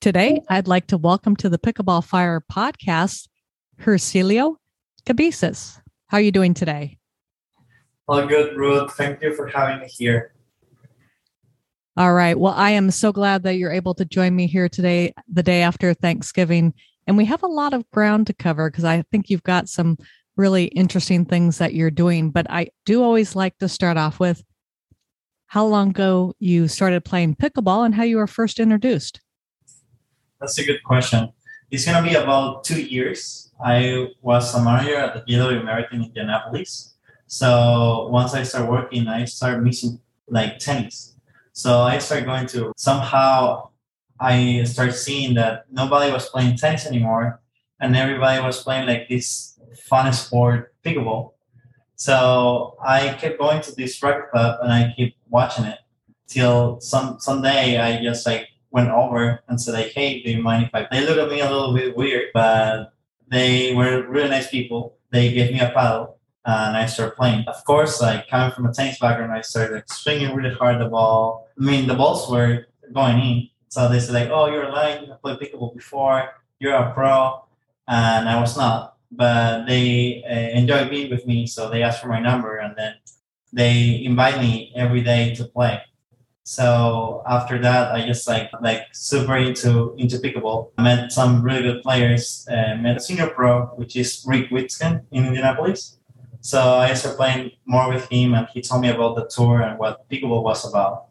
Today, 0.00 0.40
I'd 0.48 0.66
like 0.66 0.86
to 0.86 0.96
welcome 0.96 1.36
to 1.36 1.50
the 1.50 1.58
Pickleball 1.58 2.02
Fire 2.02 2.42
podcast, 2.50 3.28
Hercilio 3.82 4.56
Cabieses. 5.04 5.78
How 6.06 6.16
are 6.16 6.22
you 6.22 6.32
doing 6.32 6.54
today? 6.54 6.96
All 8.08 8.26
good, 8.26 8.56
Ruth. 8.56 8.92
Thank 8.92 9.20
you 9.20 9.34
for 9.34 9.46
having 9.48 9.80
me 9.80 9.88
here. 9.88 10.32
All 11.98 12.14
right. 12.14 12.38
Well, 12.38 12.54
I 12.54 12.70
am 12.70 12.90
so 12.90 13.12
glad 13.12 13.42
that 13.42 13.56
you're 13.56 13.72
able 13.72 13.92
to 13.92 14.06
join 14.06 14.34
me 14.34 14.46
here 14.46 14.70
today, 14.70 15.12
the 15.30 15.42
day 15.42 15.60
after 15.60 15.92
Thanksgiving. 15.92 16.72
And 17.06 17.18
we 17.18 17.26
have 17.26 17.42
a 17.42 17.46
lot 17.46 17.74
of 17.74 17.88
ground 17.90 18.26
to 18.28 18.32
cover 18.32 18.70
because 18.70 18.84
I 18.84 19.02
think 19.12 19.28
you've 19.28 19.42
got 19.42 19.68
some 19.68 19.98
really 20.34 20.64
interesting 20.68 21.26
things 21.26 21.58
that 21.58 21.74
you're 21.74 21.90
doing. 21.90 22.30
But 22.30 22.46
I 22.48 22.68
do 22.86 23.02
always 23.02 23.36
like 23.36 23.58
to 23.58 23.68
start 23.68 23.98
off 23.98 24.18
with 24.18 24.42
how 25.48 25.66
long 25.66 25.90
ago 25.90 26.32
you 26.38 26.68
started 26.68 27.04
playing 27.04 27.36
pickleball 27.36 27.84
and 27.84 27.94
how 27.94 28.04
you 28.04 28.16
were 28.16 28.26
first 28.26 28.60
introduced. 28.60 29.20
That's 30.40 30.58
a 30.58 30.64
good 30.64 30.82
question. 30.84 31.32
It's 31.70 31.84
going 31.84 32.02
to 32.02 32.08
be 32.08 32.16
about 32.16 32.64
two 32.64 32.80
years. 32.80 33.52
I 33.62 34.08
was 34.22 34.54
a 34.54 34.62
manager 34.62 34.96
at 34.96 35.14
the 35.14 35.20
GW 35.32 35.60
American 35.60 36.00
in 36.00 36.06
Indianapolis. 36.06 36.94
So 37.26 38.08
once 38.10 38.32
I 38.34 38.42
started 38.42 38.70
working, 38.70 39.06
I 39.06 39.26
started 39.26 39.62
missing 39.62 40.00
like 40.28 40.58
tennis. 40.58 41.16
So 41.52 41.82
I 41.82 41.98
started 41.98 42.24
going 42.24 42.46
to 42.48 42.72
somehow 42.76 43.68
I 44.18 44.64
started 44.64 44.94
seeing 44.94 45.34
that 45.34 45.66
nobody 45.70 46.10
was 46.10 46.28
playing 46.28 46.56
tennis 46.56 46.86
anymore 46.86 47.40
and 47.80 47.94
everybody 47.94 48.42
was 48.42 48.62
playing 48.62 48.86
like 48.86 49.08
this 49.08 49.58
fun 49.88 50.12
sport, 50.12 50.74
pickleball. 50.84 51.32
So 51.96 52.76
I 52.82 53.14
kept 53.20 53.38
going 53.38 53.60
to 53.62 53.72
this 53.74 54.02
racket 54.02 54.30
club 54.30 54.60
and 54.62 54.72
I 54.72 54.92
keep 54.96 55.16
watching 55.28 55.66
it 55.66 55.78
till 56.28 56.80
some 56.80 57.18
someday 57.18 57.78
I 57.78 58.02
just 58.02 58.24
like 58.24 58.48
went 58.70 58.90
over 58.90 59.42
and 59.48 59.60
said 59.60 59.74
like, 59.74 59.92
"Hey, 59.92 60.22
do 60.22 60.30
you 60.30 60.42
mind 60.42 60.64
if 60.64 60.70
I?" 60.74 60.86
They 60.90 61.06
looked 61.06 61.20
at 61.20 61.30
me 61.30 61.40
a 61.40 61.50
little 61.50 61.74
bit 61.74 61.96
weird, 61.96 62.28
but 62.34 62.92
they 63.28 63.74
were 63.74 64.06
really 64.08 64.28
nice 64.28 64.50
people. 64.50 64.96
They 65.10 65.32
gave 65.32 65.52
me 65.52 65.60
a 65.60 65.70
paddle 65.70 66.20
and 66.44 66.76
I 66.76 66.86
started 66.86 67.16
playing. 67.16 67.44
Of 67.46 67.64
course, 67.64 68.00
like 68.00 68.28
coming 68.28 68.52
from 68.52 68.66
a 68.66 68.72
tennis 68.72 68.98
background, 68.98 69.32
I 69.32 69.42
started 69.42 69.74
like 69.74 69.92
swinging 69.92 70.34
really 70.34 70.54
hard 70.54 70.80
the 70.80 70.88
ball. 70.88 71.48
I 71.58 71.64
mean, 71.64 71.86
the 71.86 71.94
balls 71.94 72.30
were 72.30 72.66
going 72.92 73.18
in, 73.18 73.48
so 73.68 73.88
they 73.88 74.00
said 74.00 74.14
like, 74.14 74.30
"Oh, 74.30 74.46
you're 74.46 74.70
line. 74.70 75.04
You 75.04 75.14
played 75.22 75.38
pickleball 75.38 75.74
before. 75.74 76.30
You're 76.58 76.74
a 76.74 76.92
pro," 76.92 77.44
and 77.88 78.28
I 78.28 78.40
was 78.40 78.56
not. 78.56 78.96
But 79.12 79.66
they 79.66 80.22
uh, 80.24 80.58
enjoyed 80.58 80.90
being 80.90 81.10
with 81.10 81.26
me, 81.26 81.46
so 81.46 81.68
they 81.68 81.82
asked 81.82 82.00
for 82.00 82.08
my 82.08 82.20
number, 82.20 82.56
and 82.56 82.76
then 82.76 82.94
they 83.52 84.02
invite 84.04 84.38
me 84.38 84.72
every 84.76 85.02
day 85.02 85.34
to 85.34 85.44
play. 85.44 85.82
So 86.50 87.22
after 87.28 87.60
that, 87.60 87.94
I 87.94 88.04
just 88.04 88.26
like 88.26 88.50
like 88.60 88.88
super 88.90 89.36
into 89.36 89.94
into 89.98 90.18
pickleball. 90.18 90.72
I 90.78 90.82
met 90.82 91.12
some 91.12 91.42
really 91.42 91.62
good 91.62 91.80
players. 91.80 92.44
Uh, 92.50 92.74
met 92.74 92.96
a 92.96 93.00
senior 93.00 93.28
pro, 93.28 93.66
which 93.78 93.94
is 93.94 94.24
Rick 94.26 94.50
Witsken 94.50 95.04
in 95.12 95.26
Indianapolis. 95.26 96.00
So 96.40 96.60
I 96.60 96.92
started 96.94 97.18
playing 97.18 97.52
more 97.66 97.88
with 97.88 98.10
him, 98.10 98.34
and 98.34 98.48
he 98.52 98.62
told 98.62 98.82
me 98.82 98.88
about 98.88 99.14
the 99.14 99.26
tour 99.28 99.62
and 99.62 99.78
what 99.78 100.08
pickleball 100.10 100.42
was 100.42 100.68
about. 100.68 101.06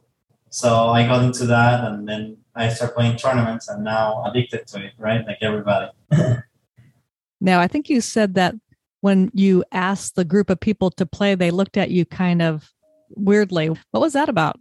So 0.49 0.89
I 0.89 1.07
got 1.07 1.23
into 1.23 1.45
that, 1.45 1.85
and 1.85 2.05
then 2.05 2.35
I 2.53 2.67
started 2.67 2.95
playing 2.95 3.15
tournaments, 3.15 3.69
and 3.69 3.81
now 3.81 4.21
addicted 4.25 4.67
to 4.67 4.87
it, 4.87 4.93
right? 4.97 5.25
Like 5.25 5.37
everybody. 5.39 5.87
now, 7.39 7.61
I 7.61 7.67
think 7.69 7.87
you 7.87 8.01
said 8.01 8.35
that 8.35 8.55
when 8.99 9.31
you 9.33 9.63
asked 9.71 10.15
the 10.15 10.25
group 10.25 10.49
of 10.49 10.59
people 10.59 10.91
to 10.99 11.05
play, 11.05 11.35
they 11.35 11.49
looked 11.49 11.77
at 11.77 11.91
you 11.91 12.03
kind 12.03 12.41
of 12.41 12.73
weirdly. 13.15 13.67
What 13.91 14.01
was 14.01 14.11
that 14.11 14.27
about? 14.27 14.59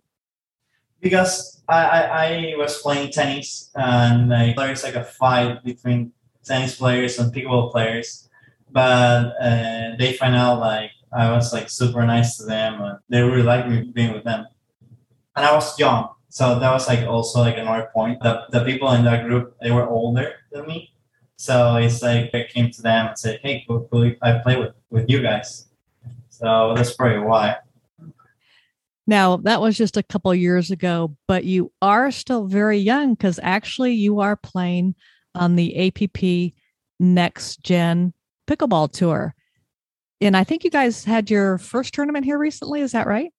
Because 1.01 1.63
I, 1.69 1.85
I, 1.85 2.27
I, 2.27 2.55
was 2.57 2.79
playing 2.79 3.13
tennis 3.13 3.71
and 3.75 4.31
like, 4.31 4.57
there's 4.57 4.85
like 4.85 4.95
a 4.97 5.05
fight 5.05 5.63
between 5.65 6.13
tennis 6.45 6.77
players 6.77 7.19
and 7.19 7.33
pickleball 7.33 7.71
players, 7.71 8.29
but 8.71 9.35
uh, 9.41 9.97
they 9.99 10.15
find 10.19 10.35
out 10.35 10.61
like 10.61 10.91
I 11.13 11.31
was 11.31 11.53
like 11.53 11.71
super 11.71 12.05
nice 12.05 12.37
to 12.39 12.45
them 12.45 12.81
and 12.83 12.99
they 13.09 13.23
really 13.23 13.43
liked 13.43 13.69
me 13.69 13.83
being 13.83 14.13
with 14.13 14.25
them. 14.25 14.47
And 15.37 15.47
I 15.47 15.55
was 15.55 15.79
young, 15.79 16.09
so 16.29 16.59
that 16.59 16.73
was 16.73 16.89
like 16.89 17.07
also 17.07 17.41
like 17.41 17.59
another 17.59 17.91
point. 17.95 18.21
The, 18.23 18.45
the 18.51 18.65
people 18.65 18.91
in 18.93 19.05
that 19.05 19.25
group 19.25 19.57
they 19.63 19.71
were 19.71 19.89
older 19.89 20.33
than 20.51 20.67
me, 20.67 20.93
so 21.37 21.77
it's 21.77 22.03
like 22.03 22.35
I 22.35 22.49
came 22.51 22.73
to 22.73 22.83
them 22.83 23.07
and 23.09 23.19
said, 23.19 23.39
"Hey, 23.43 23.65
cool, 23.69 23.87
cool, 23.91 24.11
I 24.21 24.39
play 24.39 24.57
with 24.57 24.75
with 24.91 25.09
you 25.09 25.23
guys." 25.23 25.67
So 26.29 26.75
that's 26.75 26.95
probably 26.95 27.21
why. 27.21 27.59
Now, 29.09 29.39
that 29.39 29.63
was 29.63 29.79
just 29.79 29.97
a 29.97 30.03
couple 30.03 30.35
years 30.35 30.71
ago, 30.71 31.17
but 31.27 31.45
you 31.45 31.73
are 31.81 32.11
still 32.11 32.47
very 32.47 32.77
young 32.77 33.15
because 33.15 33.41
actually 33.43 33.95
you 33.95 34.21
are 34.21 34.37
playing 34.37 34.97
on 35.35 35.57
the 35.57 35.89
APP 35.89 36.53
Next 37.01 37.63
Gen 37.63 38.13
Pickleball 38.47 38.93
Tour. 38.93 39.35
And 40.21 40.37
I 40.37 40.45
think 40.45 40.63
you 40.63 40.71
guys 40.71 41.05
had 41.05 41.31
your 41.31 41.57
first 41.57 41.95
tournament 41.95 42.27
here 42.27 42.37
recently. 42.37 42.83
Is 42.83 42.93
that 42.93 43.07
right? 43.07 43.33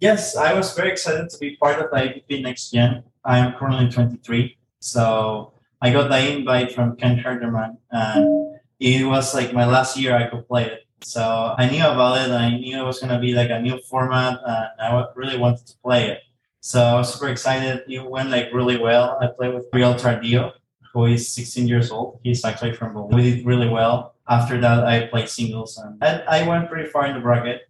Yes, 0.00 0.36
I 0.36 0.54
was 0.54 0.74
very 0.74 0.90
excited 0.90 1.30
to 1.30 1.38
be 1.38 1.54
part 1.54 1.78
of 1.78 1.92
the 1.92 1.96
APP 1.96 2.42
Next 2.42 2.70
Gen. 2.70 3.04
I 3.24 3.38
am 3.38 3.52
currently 3.52 3.88
23. 3.88 4.58
So 4.80 5.52
I 5.80 5.92
got 5.92 6.08
the 6.08 6.32
invite 6.36 6.72
from 6.72 6.96
Ken 6.96 7.16
Herderman, 7.16 7.76
and 7.92 8.58
it 8.80 9.06
was 9.06 9.34
like 9.34 9.52
my 9.52 9.66
last 9.66 9.96
year 9.96 10.16
I 10.16 10.26
could 10.26 10.48
play 10.48 10.64
it. 10.66 10.87
So 11.00 11.54
I 11.56 11.70
knew 11.70 11.84
about 11.84 12.18
it. 12.18 12.32
I 12.32 12.56
knew 12.56 12.80
it 12.80 12.84
was 12.84 12.98
going 12.98 13.12
to 13.12 13.18
be 13.18 13.32
like 13.32 13.50
a 13.50 13.60
new 13.60 13.78
format, 13.82 14.40
and 14.44 14.80
I 14.80 15.06
really 15.14 15.38
wanted 15.38 15.66
to 15.66 15.76
play 15.78 16.10
it. 16.10 16.22
So 16.60 16.82
I 16.82 16.94
was 16.94 17.14
super 17.14 17.28
excited. 17.28 17.84
It 17.88 18.04
went 18.04 18.30
like 18.30 18.52
really 18.52 18.76
well. 18.78 19.16
I 19.20 19.28
played 19.28 19.54
with 19.54 19.66
Real 19.72 19.94
Tardio, 19.94 20.52
who 20.92 21.06
is 21.06 21.32
16 21.32 21.68
years 21.68 21.90
old. 21.90 22.20
He's 22.24 22.44
actually 22.44 22.74
from 22.74 22.94
Bolivia. 22.94 23.16
We 23.16 23.30
did 23.36 23.46
really 23.46 23.68
well. 23.68 24.16
After 24.28 24.60
that, 24.60 24.84
I 24.84 25.06
played 25.06 25.28
singles, 25.28 25.78
and 25.78 26.22
I 26.28 26.46
went 26.46 26.68
pretty 26.68 26.90
far 26.90 27.06
in 27.06 27.14
the 27.14 27.20
bracket, 27.20 27.62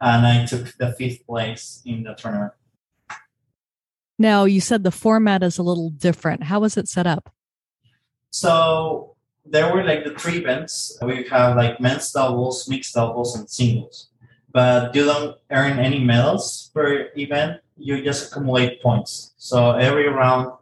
and 0.00 0.26
I 0.26 0.46
took 0.46 0.76
the 0.78 0.92
fifth 0.94 1.26
place 1.26 1.82
in 1.84 2.02
the 2.02 2.14
tournament. 2.14 2.52
Now, 4.18 4.44
you 4.44 4.60
said 4.60 4.84
the 4.84 4.90
format 4.90 5.42
is 5.42 5.58
a 5.58 5.62
little 5.62 5.90
different. 5.90 6.44
How 6.44 6.60
was 6.60 6.76
it 6.76 6.88
set 6.88 7.06
up? 7.06 7.32
So 8.30 9.09
there 9.50 9.72
were 9.72 9.84
like 9.84 10.04
the 10.04 10.14
three 10.18 10.38
events. 10.38 10.96
We 11.02 11.26
have 11.28 11.56
like 11.56 11.80
men's 11.80 12.10
doubles, 12.12 12.68
mixed 12.68 12.94
doubles, 12.94 13.36
and 13.36 13.48
singles. 13.50 14.08
But 14.52 14.94
you 14.94 15.04
don't 15.04 15.36
earn 15.50 15.78
any 15.78 16.00
medals 16.00 16.70
per 16.74 17.10
event. 17.16 17.60
You 17.76 18.02
just 18.02 18.30
accumulate 18.30 18.82
points. 18.82 19.34
So 19.36 19.72
every 19.72 20.08
round 20.08 20.52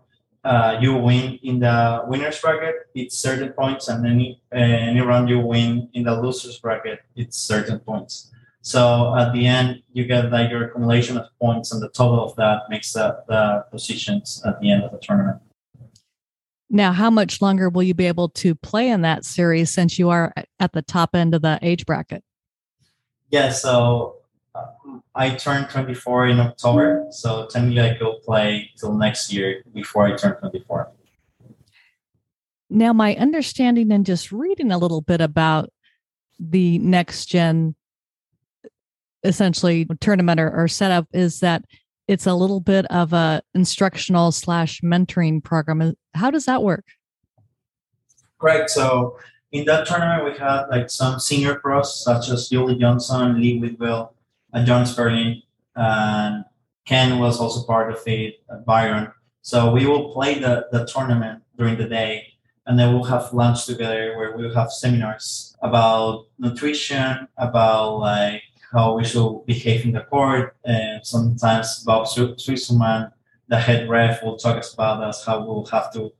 uh, 0.44 0.78
you 0.80 0.94
win 0.96 1.38
in 1.42 1.58
the 1.60 2.02
winners 2.06 2.40
bracket, 2.40 2.74
it's 2.94 3.18
certain 3.18 3.52
points, 3.52 3.88
and 3.88 4.06
any 4.06 4.40
uh, 4.52 4.56
any 4.56 5.00
round 5.00 5.28
you 5.28 5.40
win 5.40 5.88
in 5.92 6.04
the 6.04 6.20
losers 6.20 6.58
bracket, 6.58 7.00
it's 7.16 7.36
certain 7.36 7.78
points. 7.80 8.30
So 8.62 9.14
at 9.16 9.32
the 9.32 9.46
end, 9.46 9.82
you 9.92 10.04
get 10.04 10.30
like 10.30 10.50
your 10.50 10.64
accumulation 10.64 11.16
of 11.16 11.26
points, 11.40 11.72
and 11.72 11.82
the 11.82 11.88
total 11.88 12.24
of 12.24 12.36
that 12.36 12.62
makes 12.68 12.92
the, 12.92 13.22
the 13.28 13.64
positions 13.70 14.42
at 14.46 14.60
the 14.60 14.70
end 14.70 14.84
of 14.84 14.92
the 14.92 14.98
tournament. 14.98 15.40
Now, 16.70 16.92
how 16.92 17.10
much 17.10 17.40
longer 17.40 17.70
will 17.70 17.82
you 17.82 17.94
be 17.94 18.06
able 18.06 18.28
to 18.30 18.54
play 18.54 18.90
in 18.90 19.02
that 19.02 19.24
series 19.24 19.70
since 19.70 19.98
you 19.98 20.10
are 20.10 20.34
at 20.60 20.72
the 20.72 20.82
top 20.82 21.14
end 21.14 21.34
of 21.34 21.42
the 21.42 21.58
age 21.62 21.86
bracket? 21.86 22.22
Yeah, 23.30 23.50
so 23.50 24.16
uh, 24.54 24.66
I 25.14 25.30
turned 25.30 25.70
24 25.70 26.26
in 26.28 26.40
October, 26.40 27.06
so 27.10 27.46
technically 27.46 27.80
I 27.80 27.98
go 27.98 28.18
play 28.24 28.70
till 28.76 28.92
next 28.92 29.32
year 29.32 29.62
before 29.72 30.06
I 30.06 30.16
turn 30.16 30.36
24. 30.36 30.92
Now, 32.70 32.92
my 32.92 33.16
understanding 33.16 33.90
and 33.90 34.04
just 34.04 34.30
reading 34.30 34.70
a 34.70 34.78
little 34.78 35.00
bit 35.00 35.22
about 35.22 35.70
the 36.38 36.78
next 36.78 37.26
gen 37.26 37.74
essentially 39.24 39.86
tournament 40.00 40.38
or, 40.38 40.50
or 40.50 40.68
setup 40.68 41.06
is 41.12 41.40
that 41.40 41.64
it's 42.08 42.26
a 42.26 42.34
little 42.34 42.60
bit 42.60 42.86
of 42.86 43.12
a 43.12 43.42
instructional 43.54 44.32
slash 44.32 44.80
mentoring 44.80 45.44
program. 45.44 45.94
How 46.14 46.30
does 46.30 46.46
that 46.46 46.62
work? 46.62 46.86
Correct. 48.40 48.70
So 48.70 49.18
in 49.52 49.64
that 49.66 49.86
tournament, 49.86 50.24
we 50.24 50.38
had 50.38 50.66
like 50.68 50.90
some 50.90 51.20
senior 51.20 51.56
pros 51.56 52.02
such 52.02 52.30
as 52.30 52.48
Julie 52.48 52.76
Johnson, 52.76 53.40
Lee 53.40 53.58
Whitwell, 53.58 54.14
and 54.52 54.66
John 54.66 54.86
Sperling, 54.86 55.42
and 55.76 56.44
Ken 56.86 57.18
was 57.18 57.38
also 57.38 57.66
part 57.66 57.92
of 57.92 58.00
it, 58.06 58.40
Byron. 58.64 59.12
So 59.42 59.70
we 59.72 59.86
will 59.86 60.12
play 60.12 60.38
the, 60.38 60.66
the 60.72 60.86
tournament 60.86 61.42
during 61.56 61.76
the 61.76 61.88
day, 61.88 62.26
and 62.66 62.78
then 62.78 62.94
we'll 62.94 63.04
have 63.04 63.32
lunch 63.32 63.66
together 63.66 64.16
where 64.16 64.36
we'll 64.36 64.54
have 64.54 64.72
seminars 64.72 65.56
about 65.62 66.26
nutrition, 66.38 67.28
about 67.36 67.98
like 67.98 68.42
how 68.72 68.96
we 68.96 69.04
should 69.04 69.44
behave 69.46 69.84
in 69.84 69.92
the 69.92 70.00
court. 70.02 70.56
And 70.64 71.04
sometimes 71.06 71.82
Bob 71.84 72.06
Swisselman, 72.06 73.10
the 73.48 73.58
head 73.58 73.88
ref, 73.88 74.22
will 74.22 74.36
talk 74.36 74.62
about 74.74 75.02
us 75.02 75.24
how 75.24 75.44
we'll 75.44 75.66
have 75.66 75.92
to 75.94 76.12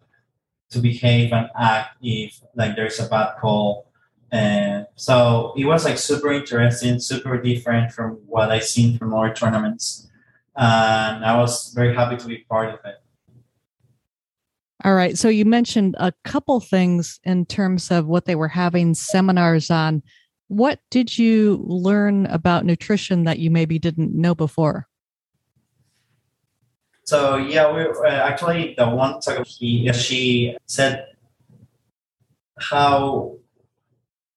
to 0.71 0.81
behave 0.81 1.33
and 1.33 1.49
act 1.59 1.97
if 2.03 2.41
like 2.55 2.77
there's 2.77 3.01
a 3.01 3.09
bad 3.09 3.35
call. 3.41 3.91
And 4.31 4.87
so 4.97 5.55
it 5.57 5.65
was 5.65 5.85
like 5.85 5.99
super 5.99 6.33
interesting, 6.33 7.01
super 7.01 7.41
different 7.41 7.93
from 7.93 8.19
what 8.27 8.51
I've 8.51 8.65
seen 8.65 8.99
from 8.99 9.15
other 9.15 9.33
tournaments. 9.33 10.11
And 10.57 11.25
I 11.25 11.39
was 11.39 11.73
very 11.75 11.95
happy 11.95 12.17
to 12.17 12.27
be 12.27 12.45
part 12.49 12.75
of 12.75 12.81
it. 12.85 12.97
All 14.85 14.95
right. 14.95 15.17
So 15.17 15.29
you 15.29 15.45
mentioned 15.45 15.97
a 15.99 16.13
couple 16.25 16.61
things 16.61 17.19
in 17.25 17.47
terms 17.47 17.91
of 17.91 18.07
what 18.07 18.27
they 18.27 18.35
were 18.35 18.49
having 18.49 18.95
seminars 18.95 19.71
on. 19.71 20.03
What 20.49 20.81
did 20.91 21.17
you 21.19 21.63
learn 21.67 22.27
about 22.27 22.65
nutrition 22.65 23.25
that 23.25 23.39
you 23.39 23.51
maybe 23.51 23.79
didn't 23.79 24.15
know 24.15 24.35
before? 24.35 24.89
So 27.05 27.37
yeah, 27.37 27.73
we 27.73 27.83
uh, 27.85 28.11
actually 28.11 28.75
the 28.77 28.89
one 28.89 29.21
talk 29.21 29.47
he 29.47 29.91
she 29.93 30.57
said 30.67 31.07
how 32.59 33.37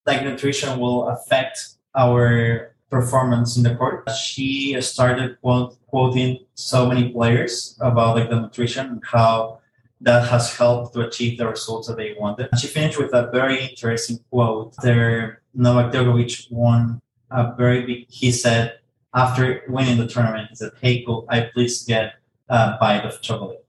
like 0.06 0.24
nutrition 0.24 0.80
will 0.80 1.08
affect 1.10 1.76
our 1.96 2.76
performance 2.90 3.56
in 3.56 3.64
the 3.64 3.76
court. 3.76 4.10
She 4.12 4.80
started 4.82 5.40
quote, 5.42 5.78
quoting 5.88 6.40
so 6.56 6.88
many 6.88 7.10
players 7.10 7.78
about 7.80 8.18
like 8.18 8.30
the 8.30 8.40
nutrition 8.40 8.86
and 8.88 9.04
how 9.04 9.61
that 10.02 10.28
has 10.28 10.56
helped 10.56 10.94
to 10.94 11.02
achieve 11.02 11.38
the 11.38 11.48
results 11.48 11.88
that 11.88 11.98
they 11.98 12.16
wanted. 12.20 12.50
She 12.60 12.68
finished 12.68 12.98
with 12.98 13.14
a 13.14 13.30
very 13.32 13.64
interesting 13.66 14.20
quote. 14.30 14.76
There, 14.82 15.42
Novak 15.54 15.94
Djokovic 15.94 16.52
won 16.52 17.02
a 17.30 17.56
very 17.56 17.86
big. 17.86 18.10
He 18.10 18.32
said 18.32 18.80
after 19.14 19.64
winning 19.68 19.98
the 19.98 20.08
tournament, 20.08 20.50
he 20.50 20.56
said, 20.56 20.72
"Hey, 20.82 21.04
could 21.04 21.26
I 21.30 21.50
please 21.54 21.84
get 21.84 22.16
a 22.50 22.78
bite 22.80 23.06
of 23.06 23.22
chocolate?" 23.22 23.66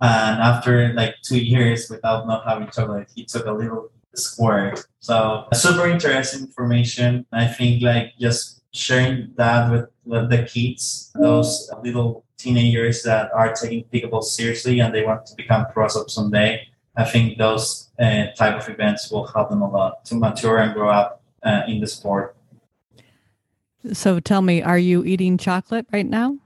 And 0.00 0.42
after 0.42 0.92
like 0.92 1.16
two 1.22 1.38
years 1.38 1.88
without 1.88 2.26
not 2.26 2.44
having 2.44 2.68
chocolate, 2.68 3.08
he 3.14 3.24
took 3.24 3.46
a 3.46 3.52
little 3.52 3.90
square. 4.14 4.74
So 5.00 5.46
super 5.54 5.86
interesting 5.86 6.42
information. 6.42 7.26
I 7.32 7.46
think 7.46 7.82
like 7.82 8.12
just 8.18 8.62
sharing 8.72 9.32
that 9.36 9.70
with, 9.70 9.88
with 10.04 10.30
the 10.30 10.42
kids, 10.42 11.12
those 11.14 11.70
little 11.82 12.23
teenagers 12.38 13.02
that 13.02 13.30
are 13.32 13.52
taking 13.52 13.84
pickleball 13.92 14.22
seriously 14.22 14.80
and 14.80 14.94
they 14.94 15.04
want 15.04 15.26
to 15.26 15.34
become 15.36 15.66
pros 15.72 15.96
up 15.96 16.10
someday. 16.10 16.66
I 16.96 17.04
think 17.04 17.38
those 17.38 17.90
uh, 17.98 18.26
type 18.36 18.60
of 18.60 18.68
events 18.68 19.10
will 19.10 19.26
help 19.26 19.50
them 19.50 19.62
a 19.62 19.70
lot 19.70 20.04
to 20.06 20.14
mature 20.14 20.58
and 20.58 20.74
grow 20.74 20.90
up 20.90 21.22
uh, 21.42 21.62
in 21.66 21.80
the 21.80 21.86
sport. 21.86 22.36
So 23.92 24.20
tell 24.20 24.42
me, 24.42 24.62
are 24.62 24.78
you 24.78 25.04
eating 25.04 25.36
chocolate 25.36 25.86
right 25.92 26.06
now? 26.06 26.38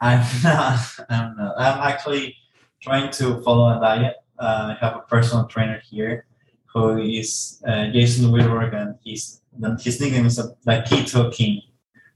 I'm 0.00 0.24
not. 0.42 0.80
I'm 1.08 1.36
not. 1.36 1.54
I'm 1.58 1.92
actually 1.92 2.36
trying 2.82 3.10
to 3.12 3.40
follow 3.42 3.76
a 3.76 3.80
diet. 3.80 4.16
Uh, 4.38 4.74
I 4.74 4.84
have 4.84 4.96
a 4.96 5.00
personal 5.00 5.46
trainer 5.46 5.80
here 5.88 6.26
who 6.66 6.98
is 6.98 7.62
uh, 7.66 7.86
Jason 7.92 8.30
Wilberg, 8.32 8.74
and 8.74 8.96
he's 9.02 9.40
his 9.80 10.00
nickname 10.00 10.26
is 10.26 10.36
the 10.36 10.56
Keto 10.66 11.32
King. 11.32 11.62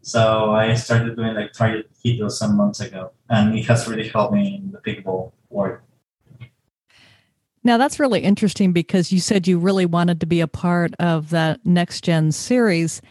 So 0.09 0.53
I 0.55 0.73
started 0.73 1.17
doing 1.17 1.35
like 1.35 1.53
target 1.53 1.91
keto 2.03 2.31
some 2.31 2.57
months 2.57 2.81
ago, 2.81 3.11
and 3.29 3.55
it 3.59 3.67
has 3.67 3.87
really 3.87 4.09
helped 4.09 4.33
me 4.33 4.57
in 4.57 4.73
the 4.73 4.79
pickleball 4.79 5.33
work. 5.51 5.85
Now 7.63 7.77
that's 7.77 8.01
really 8.01 8.21
interesting 8.21 8.73
because 8.73 9.13
you 9.13 9.21
said 9.21 9.47
you 9.47 9.59
really 9.59 9.85
wanted 9.85 10.21
to 10.21 10.27
be 10.27 10.41
a 10.41 10.49
part 10.49 10.95
of 10.99 11.29
that 11.29 11.67
next 11.67 12.05
gen 12.05 12.33
series, 12.33 13.03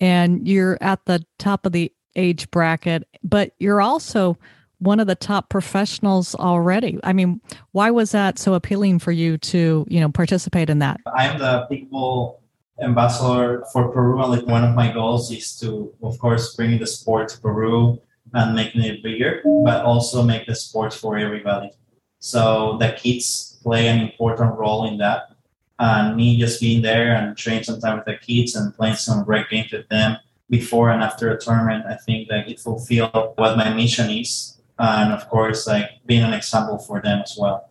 and 0.00 0.48
you're 0.48 0.78
at 0.80 1.04
the 1.04 1.22
top 1.38 1.66
of 1.66 1.72
the 1.72 1.92
age 2.14 2.50
bracket, 2.50 3.06
but 3.22 3.52
you're 3.58 3.82
also 3.82 4.38
one 4.78 4.98
of 4.98 5.06
the 5.06 5.14
top 5.14 5.50
professionals 5.50 6.34
already. 6.34 6.98
I 7.04 7.12
mean, 7.12 7.42
why 7.72 7.90
was 7.90 8.12
that 8.12 8.38
so 8.38 8.54
appealing 8.54 9.00
for 9.00 9.12
you 9.12 9.36
to, 9.36 9.84
you 9.90 10.00
know, 10.00 10.08
participate 10.08 10.70
in 10.70 10.78
that? 10.78 11.00
I 11.14 11.26
am 11.26 11.38
the 11.38 11.66
pickleball 11.70 12.38
ambassador 12.80 13.64
for 13.72 13.88
Peru. 13.88 14.20
And 14.22 14.32
like 14.32 14.46
one 14.46 14.64
of 14.64 14.74
my 14.74 14.92
goals 14.92 15.30
is 15.30 15.58
to, 15.60 15.94
of 16.02 16.18
course, 16.18 16.54
bring 16.54 16.78
the 16.78 16.86
sport 16.86 17.28
to 17.30 17.40
Peru 17.40 17.98
and 18.34 18.54
making 18.54 18.82
it 18.82 19.02
bigger, 19.02 19.40
but 19.64 19.84
also 19.84 20.22
make 20.22 20.46
the 20.46 20.54
sport 20.54 20.92
for 20.92 21.16
everybody. 21.16 21.70
So 22.18 22.76
the 22.78 22.92
kids 22.92 23.58
play 23.62 23.88
an 23.88 24.00
important 24.00 24.58
role 24.58 24.86
in 24.86 24.98
that. 24.98 25.32
And 25.78 26.16
me 26.16 26.38
just 26.38 26.60
being 26.60 26.82
there 26.82 27.14
and 27.14 27.36
training 27.36 27.64
some 27.64 27.80
time 27.80 27.96
with 27.96 28.06
the 28.06 28.16
kids 28.16 28.56
and 28.56 28.74
playing 28.74 28.96
some 28.96 29.24
great 29.24 29.48
games 29.50 29.72
with 29.72 29.88
them 29.88 30.16
before 30.48 30.90
and 30.90 31.02
after 31.02 31.30
a 31.30 31.38
tournament, 31.38 31.84
I 31.86 31.96
think 31.96 32.28
that 32.28 32.48
it 32.48 32.60
fulfill 32.60 33.08
what 33.36 33.56
my 33.56 33.72
mission 33.72 34.10
is. 34.10 34.58
And 34.78 35.12
of 35.12 35.28
course, 35.28 35.66
like 35.66 35.90
being 36.06 36.22
an 36.22 36.32
example 36.32 36.78
for 36.78 37.00
them 37.00 37.20
as 37.22 37.36
well. 37.38 37.70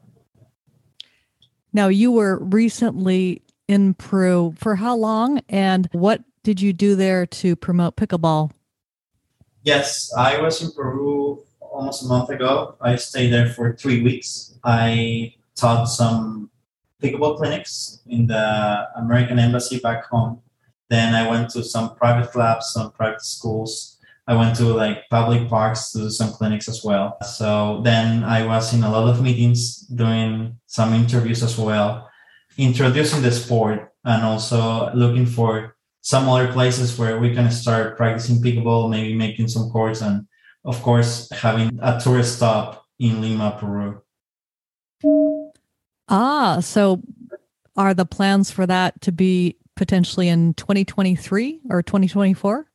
Now, 1.74 1.88
you 1.90 2.12
were 2.12 2.38
recently 2.40 3.42
in 3.68 3.94
Peru 3.96 4.54
for 4.58 4.76
how 4.76 4.96
long 4.96 5.42
and 5.50 5.90
what 5.92 6.24
did 6.44 6.62
you 6.62 6.74
do 6.74 6.96
there 6.96 7.26
to 7.26 7.56
promote 7.56 7.96
pickleball? 7.96 8.52
Yes, 9.64 10.14
I 10.16 10.40
was 10.40 10.62
in 10.62 10.72
Peru 10.72 11.44
almost 11.60 12.04
a 12.04 12.08
month 12.08 12.30
ago. 12.30 12.76
I 12.80 12.96
stayed 12.96 13.34
there 13.34 13.50
for 13.50 13.76
three 13.76 14.04
weeks. 14.04 14.58
I 14.64 15.34
taught 15.56 15.86
some 15.86 16.52
pickleball 17.02 17.38
clinics 17.38 18.02
in 18.08 18.28
the 18.28 18.88
American 18.96 19.40
Embassy 19.40 19.80
back 19.80 20.06
home. 20.06 20.42
Then 20.90 21.16
I 21.16 21.28
went 21.28 21.50
to 21.52 21.64
some 21.64 21.96
private 21.96 22.32
clubs, 22.32 22.74
some 22.74 22.92
private 22.92 23.24
schools. 23.24 23.98
I 24.28 24.36
went 24.36 24.56
to 24.58 24.66
like 24.66 25.10
public 25.10 25.50
parks 25.50 25.92
to 25.92 26.00
do 26.00 26.10
some 26.10 26.32
clinics 26.32 26.68
as 26.70 26.84
well. 26.84 27.18
So 27.22 27.82
then 27.84 28.24
I 28.24 28.46
was 28.46 28.74
in 28.74 28.84
a 28.84 28.90
lot 28.90 29.10
of 29.10 29.22
meetings, 29.22 29.80
doing 29.82 30.58
some 30.68 30.94
interviews 30.94 31.42
as 31.42 31.58
well 31.58 32.08
introducing 32.58 33.22
the 33.22 33.32
sport 33.32 33.92
and 34.04 34.24
also 34.24 34.94
looking 34.94 35.26
for 35.26 35.76
some 36.02 36.30
other 36.30 36.52
places 36.52 36.98
where 37.00 37.20
we 37.20 37.34
can 37.34 37.50
start 37.50 37.98
practicing 37.98 38.42
pickleball, 38.42 38.90
maybe 38.90 39.16
making 39.16 39.48
some 39.48 39.70
courts, 39.72 40.02
and 40.02 40.28
of 40.64 40.82
course 40.84 41.30
having 41.32 41.80
a 41.82 42.00
tourist 42.00 42.36
stop 42.38 42.86
in 43.00 43.22
Lima, 43.22 43.58
Peru. 43.60 44.02
Ah, 46.08 46.60
so 46.62 47.02
are 47.76 47.94
the 47.94 48.06
plans 48.06 48.52
for 48.52 48.66
that 48.68 49.02
to 49.02 49.12
be 49.12 49.58
potentially 49.76 50.30
in 50.30 50.54
2023 50.54 51.62
or 51.70 51.82
2024? 51.82 52.68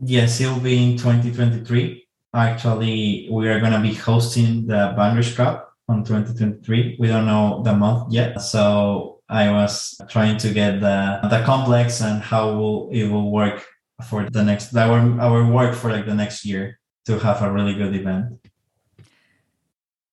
Yes, 0.00 0.40
it 0.40 0.46
will 0.46 0.60
be 0.60 0.92
in 0.92 0.96
2023. 0.96 2.06
Actually, 2.34 3.28
we 3.30 3.48
are 3.48 3.58
going 3.58 3.72
to 3.72 3.80
be 3.80 3.94
hosting 3.94 4.66
the 4.66 4.94
Bangladesh 4.96 5.34
Cup 5.34 5.72
on 5.88 6.04
2023. 6.04 6.96
We 7.00 7.08
don't 7.08 7.26
know 7.26 7.62
the 7.64 7.74
month 7.74 8.12
yet. 8.12 8.40
So 8.40 9.17
I 9.28 9.50
was 9.50 10.00
trying 10.08 10.38
to 10.38 10.52
get 10.52 10.80
the 10.80 11.20
the 11.28 11.42
complex 11.44 12.00
and 12.00 12.22
how 12.22 12.54
will 12.54 12.90
it 12.90 13.08
will 13.08 13.30
work 13.30 13.64
for 14.08 14.28
the 14.30 14.42
next 14.42 14.74
our 14.74 15.20
our 15.20 15.44
work 15.44 15.74
for 15.74 15.90
like 15.92 16.06
the 16.06 16.14
next 16.14 16.44
year 16.44 16.78
to 17.06 17.18
have 17.18 17.42
a 17.42 17.52
really 17.52 17.74
good 17.74 17.94
event. 17.94 18.38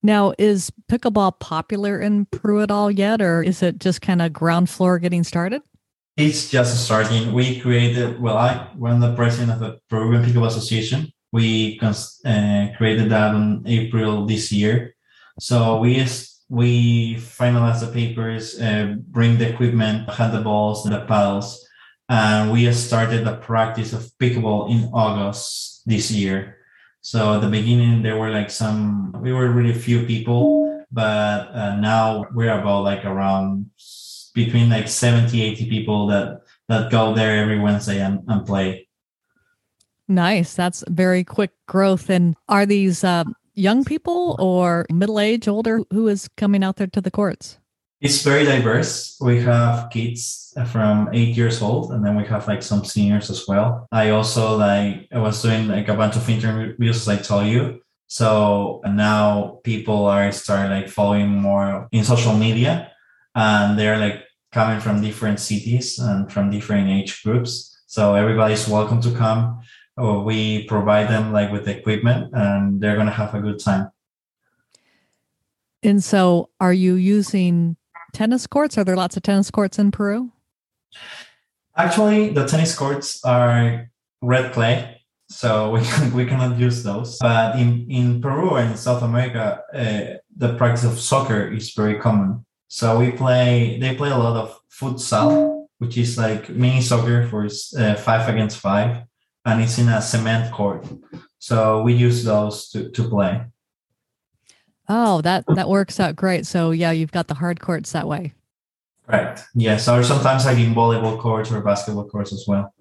Now, 0.05 0.33
is 0.37 0.71
pickleball 0.87 1.39
popular 1.39 1.99
in 1.99 2.27
Peru 2.27 2.61
at 2.61 2.69
all 2.69 2.91
yet, 2.91 3.21
or 3.21 3.41
is 3.41 3.63
it 3.63 3.79
just 3.79 4.01
kind 4.03 4.21
of 4.21 4.31
ground 4.31 4.69
floor 4.69 4.99
getting 4.99 5.23
started? 5.23 5.63
It's 6.15 6.49
just 6.51 6.85
starting. 6.85 7.33
We 7.33 7.59
created, 7.59 8.21
well, 8.21 8.37
I, 8.37 8.69
am 8.85 8.99
the 8.99 9.15
president 9.15 9.51
of 9.51 9.59
the 9.59 9.79
Peruvian 9.89 10.23
Pickleball 10.23 10.47
Association. 10.47 11.11
We 11.31 11.79
uh, 11.81 12.67
created 12.77 13.09
that 13.09 13.33
in 13.33 13.63
April 13.65 14.27
this 14.27 14.51
year. 14.51 14.95
So 15.39 15.79
we 15.79 15.95
we 16.49 17.15
finalize 17.15 17.79
the 17.79 17.91
papers, 17.91 18.59
uh, 18.59 18.95
bring 19.07 19.37
the 19.37 19.49
equipment, 19.49 20.09
had 20.09 20.31
the 20.31 20.41
balls 20.41 20.85
and 20.85 20.93
the 20.93 21.01
paddles, 21.01 21.67
and 22.09 22.51
we 22.51 22.71
started 22.71 23.25
the 23.25 23.37
practice 23.37 23.93
of 23.93 24.11
pickleball 24.19 24.69
in 24.69 24.89
August 24.93 25.81
this 25.85 26.11
year. 26.11 26.57
So 27.01 27.35
at 27.35 27.41
the 27.41 27.49
beginning, 27.49 28.01
there 28.01 28.17
were 28.17 28.31
like 28.31 28.49
some, 28.49 29.11
we 29.21 29.31
were 29.33 29.49
really 29.51 29.73
few 29.73 30.05
people, 30.05 30.85
but 30.91 31.49
uh, 31.51 31.75
now 31.77 32.25
we're 32.33 32.57
about 32.57 32.83
like 32.83 33.05
around 33.05 33.69
between 34.33 34.69
like 34.69 34.87
70, 34.87 35.41
80 35.41 35.69
people 35.69 36.07
that, 36.07 36.41
that 36.67 36.91
go 36.91 37.13
there 37.13 37.41
every 37.41 37.59
Wednesday 37.59 38.01
and, 38.01 38.23
and 38.27 38.45
play. 38.45 38.87
Nice. 40.07 40.53
That's 40.53 40.83
very 40.87 41.23
quick 41.23 41.51
growth. 41.67 42.09
And 42.09 42.35
are 42.49 42.65
these 42.65 43.03
uh, 43.03 43.23
young 43.55 43.83
people 43.83 44.35
or 44.39 44.85
middle 44.91 45.19
age, 45.19 45.47
older? 45.47 45.81
Who 45.91 46.07
is 46.07 46.29
coming 46.37 46.63
out 46.63 46.75
there 46.75 46.87
to 46.87 47.01
the 47.01 47.11
courts? 47.11 47.57
It's 48.01 48.21
very 48.21 48.43
diverse. 48.43 49.17
We 49.21 49.41
have 49.41 49.89
kids 49.89 50.53
from 50.71 51.09
eight 51.13 51.35
years 51.35 51.61
old, 51.61 51.91
and 51.91 52.05
then 52.05 52.15
we 52.15 52.25
have 52.25 52.47
like 52.47 52.61
some 52.61 52.83
seniors 52.85 53.29
as 53.29 53.47
well. 53.47 53.87
I 53.91 54.09
also 54.09 54.57
like 54.57 55.07
I 55.11 55.19
was 55.19 55.41
doing 55.41 55.67
like 55.67 55.87
a 55.87 55.95
bunch 55.95 56.15
of 56.15 56.29
interviews, 56.29 57.07
as 57.07 57.07
I 57.07 57.17
told 57.17 57.47
you. 57.47 57.81
So 58.07 58.81
now 58.85 59.59
people 59.63 60.05
are 60.05 60.31
starting 60.31 60.71
like 60.71 60.89
following 60.89 61.29
more 61.29 61.87
in 61.91 62.03
social 62.03 62.35
media, 62.37 62.91
and 63.33 63.79
they're 63.79 63.97
like 63.97 64.23
coming 64.51 64.79
from 64.79 65.01
different 65.01 65.39
cities 65.39 65.97
and 65.97 66.31
from 66.31 66.51
different 66.51 66.89
age 66.89 67.23
groups. 67.23 67.71
So 67.87 68.13
everybody's 68.15 68.67
welcome 68.67 69.01
to 69.01 69.11
come 69.11 69.61
we 69.97 70.65
provide 70.65 71.07
them 71.09 71.31
like 71.31 71.51
with 71.51 71.65
the 71.65 71.77
equipment 71.77 72.29
and 72.33 72.81
they're 72.81 72.95
going 72.95 73.07
to 73.07 73.13
have 73.13 73.33
a 73.33 73.39
good 73.39 73.59
time 73.59 73.89
and 75.83 76.03
so 76.03 76.49
are 76.59 76.73
you 76.73 76.95
using 76.95 77.77
tennis 78.13 78.47
courts 78.47 78.77
are 78.77 78.83
there 78.83 78.95
lots 78.95 79.15
of 79.17 79.23
tennis 79.23 79.49
courts 79.51 79.79
in 79.79 79.91
peru 79.91 80.31
actually 81.77 82.29
the 82.29 82.45
tennis 82.45 82.75
courts 82.75 83.23
are 83.23 83.89
red 84.21 84.51
clay 84.53 85.01
so 85.27 85.71
we, 85.75 85.81
can, 85.81 86.13
we 86.13 86.25
cannot 86.25 86.57
use 86.59 86.83
those 86.83 87.17
but 87.19 87.57
in, 87.57 87.89
in 87.89 88.21
peru 88.21 88.55
and 88.55 88.71
in 88.71 88.77
south 88.77 89.01
america 89.01 89.61
uh, 89.73 90.17
the 90.35 90.55
practice 90.55 90.83
of 90.83 90.99
soccer 90.99 91.47
is 91.47 91.73
very 91.73 91.99
common. 91.99 92.45
So 92.67 92.99
we 92.99 93.11
play. 93.11 93.77
They 93.79 93.95
play 93.95 94.09
a 94.09 94.17
lot 94.17 94.35
of 94.35 94.59
futsal, 94.69 95.67
which 95.77 95.97
is 95.97 96.17
like 96.17 96.49
mini 96.49 96.81
soccer 96.81 97.27
for 97.27 97.45
uh, 97.45 97.95
five 97.95 98.27
against 98.27 98.59
five, 98.59 99.03
and 99.45 99.61
it's 99.61 99.77
in 99.77 99.87
a 99.87 100.01
cement 100.01 100.51
court. 100.51 100.85
So 101.39 101.83
we 101.83 101.93
use 101.93 102.23
those 102.23 102.69
to 102.69 102.89
to 102.89 103.09
play. 103.09 103.45
Oh, 104.87 105.21
that 105.21 105.45
that 105.47 105.69
works 105.69 105.99
out 105.99 106.15
great. 106.15 106.45
So 106.45 106.71
yeah, 106.71 106.91
you've 106.91 107.11
got 107.11 107.27
the 107.27 107.35
hard 107.35 107.59
courts 107.59 107.91
that 107.91 108.07
way. 108.07 108.33
Right. 109.07 109.39
Yes. 109.53 109.87
Or 109.87 110.03
sometimes 110.03 110.45
like 110.45 110.57
in 110.57 110.73
volleyball 110.73 111.19
courts 111.19 111.51
or 111.51 111.61
basketball 111.61 112.09
courts 112.09 112.33
as 112.33 112.45
well. 112.47 112.73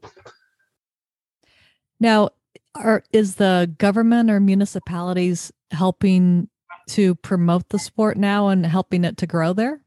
Now, 2.00 2.30
are 2.75 3.04
is 3.12 3.37
the 3.37 3.73
government 3.78 4.30
or 4.30 4.40
municipalities 4.40 5.52
helping 5.71 6.49
to 6.88 7.14
promote 7.16 7.68
the 7.68 7.78
sport 7.78 8.16
now 8.16 8.49
and 8.49 8.64
helping 8.64 9.04
it 9.04 9.16
to 9.18 9.26
grow 9.26 9.52
there? 9.52 9.80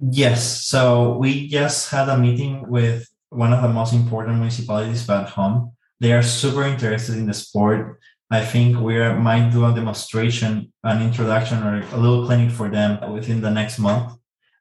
Yes. 0.00 0.64
So 0.66 1.16
we 1.18 1.48
just 1.48 1.90
had 1.90 2.08
a 2.08 2.16
meeting 2.16 2.68
with 2.68 3.09
one 3.30 3.52
of 3.52 3.62
the 3.62 3.68
most 3.68 3.92
important 3.92 4.38
municipalities 4.38 5.06
back 5.06 5.28
home. 5.28 5.72
They 6.00 6.12
are 6.12 6.22
super 6.22 6.64
interested 6.64 7.16
in 7.16 7.26
the 7.26 7.34
sport. 7.34 8.00
I 8.30 8.44
think 8.44 8.78
we 8.78 8.96
might 9.14 9.50
do 9.50 9.64
a 9.64 9.74
demonstration, 9.74 10.72
an 10.84 11.02
introduction, 11.02 11.62
or 11.62 11.82
a 11.92 11.96
little 11.96 12.26
clinic 12.26 12.50
for 12.52 12.68
them 12.68 13.12
within 13.12 13.40
the 13.40 13.50
next 13.50 13.78
month. 13.78 14.14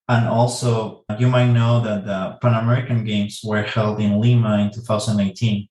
And 0.08 0.28
also, 0.28 1.06
you 1.20 1.28
might 1.28 1.52
know 1.52 1.82
that 1.82 2.06
the 2.06 2.38
Pan 2.42 2.56
American 2.64 3.04
Games 3.04 3.42
were 3.44 3.62
held 3.62 4.00
in 4.00 4.20
Lima 4.20 4.58
in 4.58 4.72
2018. 4.72 5.68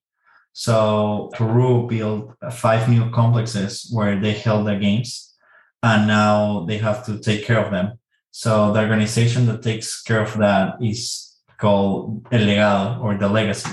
So 0.53 1.31
Peru 1.35 1.89
built 1.89 2.35
five 2.53 2.89
new 2.89 3.11
complexes 3.11 3.91
where 3.93 4.19
they 4.19 4.33
held 4.33 4.67
the 4.67 4.77
games, 4.77 5.35
and 5.83 6.07
now 6.07 6.65
they 6.67 6.79
have 6.79 7.05
to 7.07 7.19
take 7.19 7.45
care 7.45 7.65
of 7.65 7.73
them. 7.73 7.99
So 8.31 8.73
the 8.73 8.81
organization 8.81 9.47
that 9.47 9.63
takes 9.63 10.03
care 10.03 10.23
of 10.23 10.37
that 10.39 10.77
is 10.81 11.28
called 11.59 12.27
El 12.31 12.41
Legado 12.41 13.01
or 13.03 13.17
the 13.17 13.29
Legacy. 13.29 13.71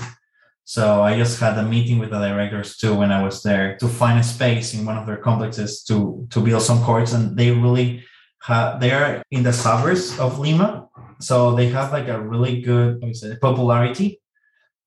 So 0.64 1.02
I 1.02 1.16
just 1.16 1.38
had 1.38 1.56
a 1.56 1.62
meeting 1.62 1.98
with 1.98 2.10
the 2.10 2.18
directors 2.18 2.76
too 2.76 2.94
when 2.94 3.12
I 3.12 3.22
was 3.22 3.42
there 3.42 3.76
to 3.78 3.86
find 3.86 4.18
a 4.18 4.24
space 4.24 4.74
in 4.74 4.84
one 4.84 4.98
of 4.98 5.06
their 5.06 5.18
complexes 5.18 5.84
to 5.84 6.26
to 6.30 6.40
build 6.40 6.62
some 6.62 6.82
courts, 6.82 7.12
and 7.12 7.36
they 7.38 7.52
really 7.52 8.04
have 8.42 8.80
they 8.80 8.90
are 8.90 9.22
in 9.30 9.42
the 9.44 9.52
suburbs 9.52 10.18
of 10.18 10.38
Lima, 10.40 10.88
so 11.20 11.54
they 11.54 11.68
have 11.68 11.92
like 11.92 12.08
a 12.08 12.20
really 12.20 12.60
good 12.60 13.00
popularity 13.40 14.20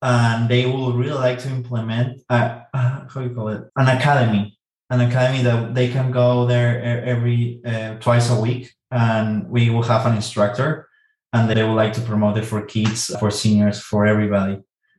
and 0.02 0.48
they 0.48 0.66
will 0.66 0.92
really 0.92 1.18
like 1.18 1.38
to 1.40 1.48
implement 1.48 2.22
a, 2.28 2.62
how 2.72 3.20
you 3.20 3.30
call 3.30 3.48
it 3.48 3.64
an 3.76 3.88
academy. 3.88 4.56
An 4.88 5.00
academy 5.02 5.42
that 5.44 5.74
they 5.74 5.88
can 5.88 6.10
go 6.10 6.46
there 6.46 6.82
every 6.82 7.60
uh, 7.64 7.94
twice 8.00 8.28
a 8.30 8.40
week 8.40 8.74
and 8.90 9.48
we 9.48 9.70
will 9.70 9.82
have 9.82 10.04
an 10.06 10.16
instructor 10.16 10.88
and 11.32 11.48
they 11.48 11.62
would 11.62 11.74
like 11.74 11.92
to 11.92 12.00
promote 12.00 12.36
it 12.36 12.44
for 12.44 12.62
kids 12.62 13.14
for 13.18 13.30
seniors 13.30 13.80
for 13.80 14.06
everybody 14.06 14.58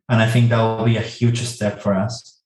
and 0.09 0.21
i 0.21 0.29
think 0.29 0.49
that 0.49 0.61
will 0.61 0.85
be 0.85 0.97
a 0.97 1.01
huge 1.01 1.41
step 1.41 1.81
for 1.81 1.93
us 1.93 2.41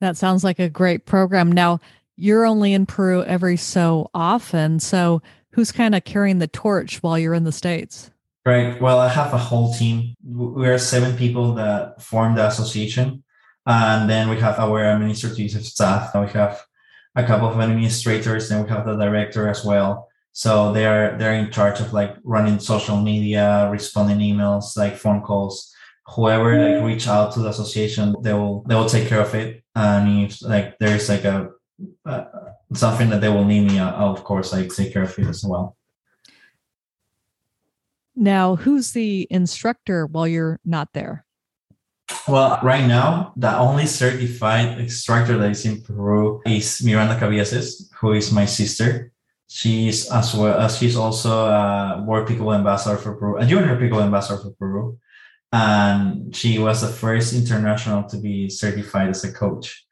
that 0.00 0.16
sounds 0.16 0.44
like 0.44 0.58
a 0.58 0.68
great 0.68 1.06
program 1.06 1.50
now 1.50 1.78
you're 2.16 2.46
only 2.46 2.72
in 2.72 2.86
peru 2.86 3.22
every 3.24 3.56
so 3.56 4.10
often 4.14 4.78
so 4.80 5.22
who's 5.52 5.72
kind 5.72 5.94
of 5.94 6.04
carrying 6.04 6.38
the 6.38 6.48
torch 6.48 7.02
while 7.02 7.18
you're 7.18 7.34
in 7.34 7.44
the 7.44 7.52
states 7.52 8.10
Right. 8.46 8.80
Well, 8.80 9.00
I 9.00 9.08
have 9.08 9.34
a 9.34 9.38
whole 9.38 9.74
team. 9.74 10.14
We 10.24 10.68
are 10.68 10.78
seven 10.78 11.16
people 11.16 11.54
that 11.54 12.00
form 12.00 12.36
the 12.36 12.46
association. 12.46 13.24
And 13.66 14.08
then 14.08 14.28
we 14.28 14.38
have 14.38 14.60
our 14.60 14.84
administrative 14.84 15.66
staff. 15.66 16.14
We 16.14 16.28
have 16.28 16.62
a 17.16 17.24
couple 17.24 17.48
of 17.48 17.58
administrators, 17.58 18.50
and 18.52 18.62
we 18.62 18.70
have 18.70 18.86
the 18.86 18.94
director 18.94 19.48
as 19.48 19.64
well. 19.64 20.05
So 20.36 20.70
they 20.70 20.84
are 20.84 21.16
they're 21.16 21.32
in 21.32 21.50
charge 21.50 21.80
of 21.80 21.94
like 21.94 22.14
running 22.22 22.58
social 22.60 23.00
media, 23.00 23.70
responding 23.72 24.18
emails, 24.18 24.76
like 24.76 24.98
phone 24.98 25.22
calls. 25.22 25.72
Whoever 26.14 26.52
like 26.60 26.84
reach 26.84 27.08
out 27.08 27.32
to 27.32 27.40
the 27.40 27.48
association, 27.48 28.14
they 28.20 28.34
will 28.34 28.62
they 28.68 28.74
will 28.74 28.84
take 28.84 29.08
care 29.08 29.22
of 29.22 29.34
it. 29.34 29.64
And 29.74 30.26
if 30.26 30.42
like 30.42 30.78
there's 30.78 31.08
like 31.08 31.24
a 31.24 31.52
uh, 32.04 32.24
something 32.74 33.08
that 33.08 33.22
they 33.22 33.30
will 33.30 33.46
need 33.46 33.64
me, 33.64 33.78
I'll 33.78 34.12
of 34.12 34.24
course 34.24 34.52
like 34.52 34.68
take 34.68 34.92
care 34.92 35.04
of 35.04 35.18
it 35.18 35.26
as 35.26 35.42
well. 35.42 35.74
Now, 38.14 38.56
who's 38.56 38.92
the 38.92 39.26
instructor 39.30 40.04
while 40.04 40.28
you're 40.28 40.60
not 40.66 40.92
there? 40.92 41.24
Well, 42.28 42.60
right 42.62 42.86
now, 42.86 43.32
the 43.36 43.56
only 43.56 43.86
certified 43.86 44.78
instructor 44.78 45.38
that 45.38 45.50
is 45.50 45.64
in 45.64 45.80
Peru 45.80 46.42
is 46.44 46.84
Miranda 46.84 47.18
Cabieses, 47.18 47.88
who 47.94 48.12
is 48.12 48.30
my 48.30 48.44
sister. 48.44 49.12
She's 49.48 50.10
as 50.10 50.34
well 50.34 50.58
as 50.58 50.78
she's 50.78 50.96
also 50.96 51.46
a 51.46 52.02
World 52.04 52.28
Pickleball 52.28 52.56
Ambassador 52.56 52.96
for 52.96 53.14
Peru, 53.14 53.38
a 53.38 53.46
Junior 53.46 53.76
Pickleball 53.76 54.02
Ambassador 54.02 54.42
for 54.42 54.50
Peru, 54.58 54.98
and 55.52 56.34
she 56.34 56.58
was 56.58 56.80
the 56.80 56.88
first 56.88 57.32
international 57.32 58.04
to 58.04 58.16
be 58.18 58.48
certified 58.48 59.08
as 59.08 59.24
a 59.24 59.32
coach. 59.32 59.86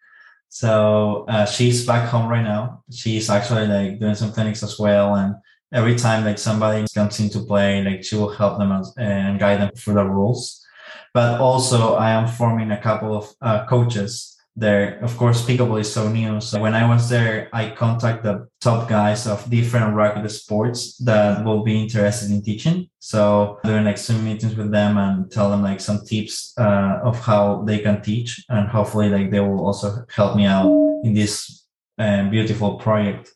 So 0.48 1.24
uh, 1.28 1.46
she's 1.46 1.86
back 1.86 2.08
home 2.08 2.28
right 2.28 2.42
now. 2.42 2.82
She's 2.90 3.30
actually 3.30 3.66
like 3.66 4.00
doing 4.00 4.14
some 4.14 4.32
clinics 4.32 4.62
as 4.62 4.78
well, 4.78 5.14
and 5.14 5.34
every 5.72 5.96
time 5.96 6.24
like 6.24 6.38
somebody 6.38 6.86
comes 6.94 7.20
into 7.20 7.40
play, 7.40 7.82
like 7.82 8.04
she 8.04 8.16
will 8.16 8.30
help 8.32 8.58
them 8.58 8.72
and 8.96 9.38
guide 9.38 9.60
them 9.60 9.70
through 9.76 9.94
the 9.94 10.04
rules. 10.04 10.64
But 11.12 11.40
also, 11.40 11.94
I 11.94 12.10
am 12.10 12.26
forming 12.26 12.72
a 12.72 12.82
couple 12.82 13.16
of 13.16 13.32
uh, 13.40 13.66
coaches 13.66 14.33
there. 14.56 14.98
Of 15.02 15.16
course, 15.16 15.44
pickleball 15.44 15.80
is 15.80 15.92
so 15.92 16.08
new. 16.08 16.40
So 16.40 16.60
when 16.60 16.74
I 16.74 16.88
was 16.88 17.08
there, 17.08 17.48
I 17.52 17.70
contact 17.70 18.22
the 18.22 18.48
top 18.60 18.88
guys 18.88 19.26
of 19.26 19.48
different 19.50 19.94
racket 19.94 20.30
sports 20.30 20.96
that 20.98 21.44
will 21.44 21.64
be 21.64 21.80
interested 21.80 22.30
in 22.30 22.42
teaching. 22.42 22.88
So 22.98 23.58
doing 23.64 23.84
like 23.84 23.98
some 23.98 24.24
meetings 24.24 24.54
with 24.54 24.70
them 24.70 24.96
and 24.96 25.30
tell 25.30 25.50
them 25.50 25.62
like 25.62 25.80
some 25.80 26.04
tips 26.04 26.54
uh, 26.58 27.00
of 27.02 27.18
how 27.18 27.62
they 27.66 27.80
can 27.80 28.00
teach, 28.00 28.44
and 28.48 28.68
hopefully 28.68 29.08
like 29.08 29.30
they 29.30 29.40
will 29.40 29.64
also 29.66 30.04
help 30.14 30.36
me 30.36 30.46
out 30.46 30.68
in 31.02 31.14
this 31.14 31.66
uh, 31.98 32.28
beautiful 32.30 32.76
project. 32.76 33.32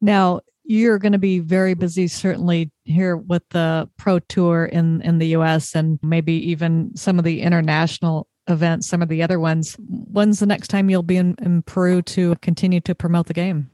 Now, 0.00 0.40
you're 0.64 0.98
going 0.98 1.12
to 1.12 1.18
be 1.18 1.40
very 1.40 1.74
busy, 1.74 2.06
certainly 2.06 2.70
here 2.84 3.16
with 3.16 3.42
the 3.50 3.88
Pro 3.98 4.20
Tour 4.20 4.66
in, 4.66 5.02
in 5.02 5.18
the 5.18 5.28
US 5.38 5.74
and 5.74 5.98
maybe 6.00 6.32
even 6.50 6.96
some 6.96 7.18
of 7.18 7.24
the 7.24 7.42
international 7.42 8.28
events, 8.50 8.88
some 8.88 9.02
of 9.02 9.08
the 9.08 9.22
other 9.22 9.40
ones. 9.40 9.76
When's 9.78 10.40
the 10.40 10.46
next 10.46 10.68
time 10.68 10.90
you'll 10.90 11.02
be 11.02 11.16
in, 11.16 11.36
in 11.40 11.62
Peru 11.62 12.02
to 12.02 12.36
continue 12.36 12.80
to 12.80 12.94
promote 12.94 13.26
the 13.26 13.34
game? 13.34 13.70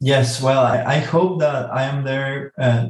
Yes, 0.00 0.42
well, 0.42 0.62
I, 0.62 0.84
I 0.84 0.98
hope 0.98 1.40
that 1.40 1.72
I 1.72 1.84
am 1.84 2.04
there 2.04 2.52
uh, 2.58 2.88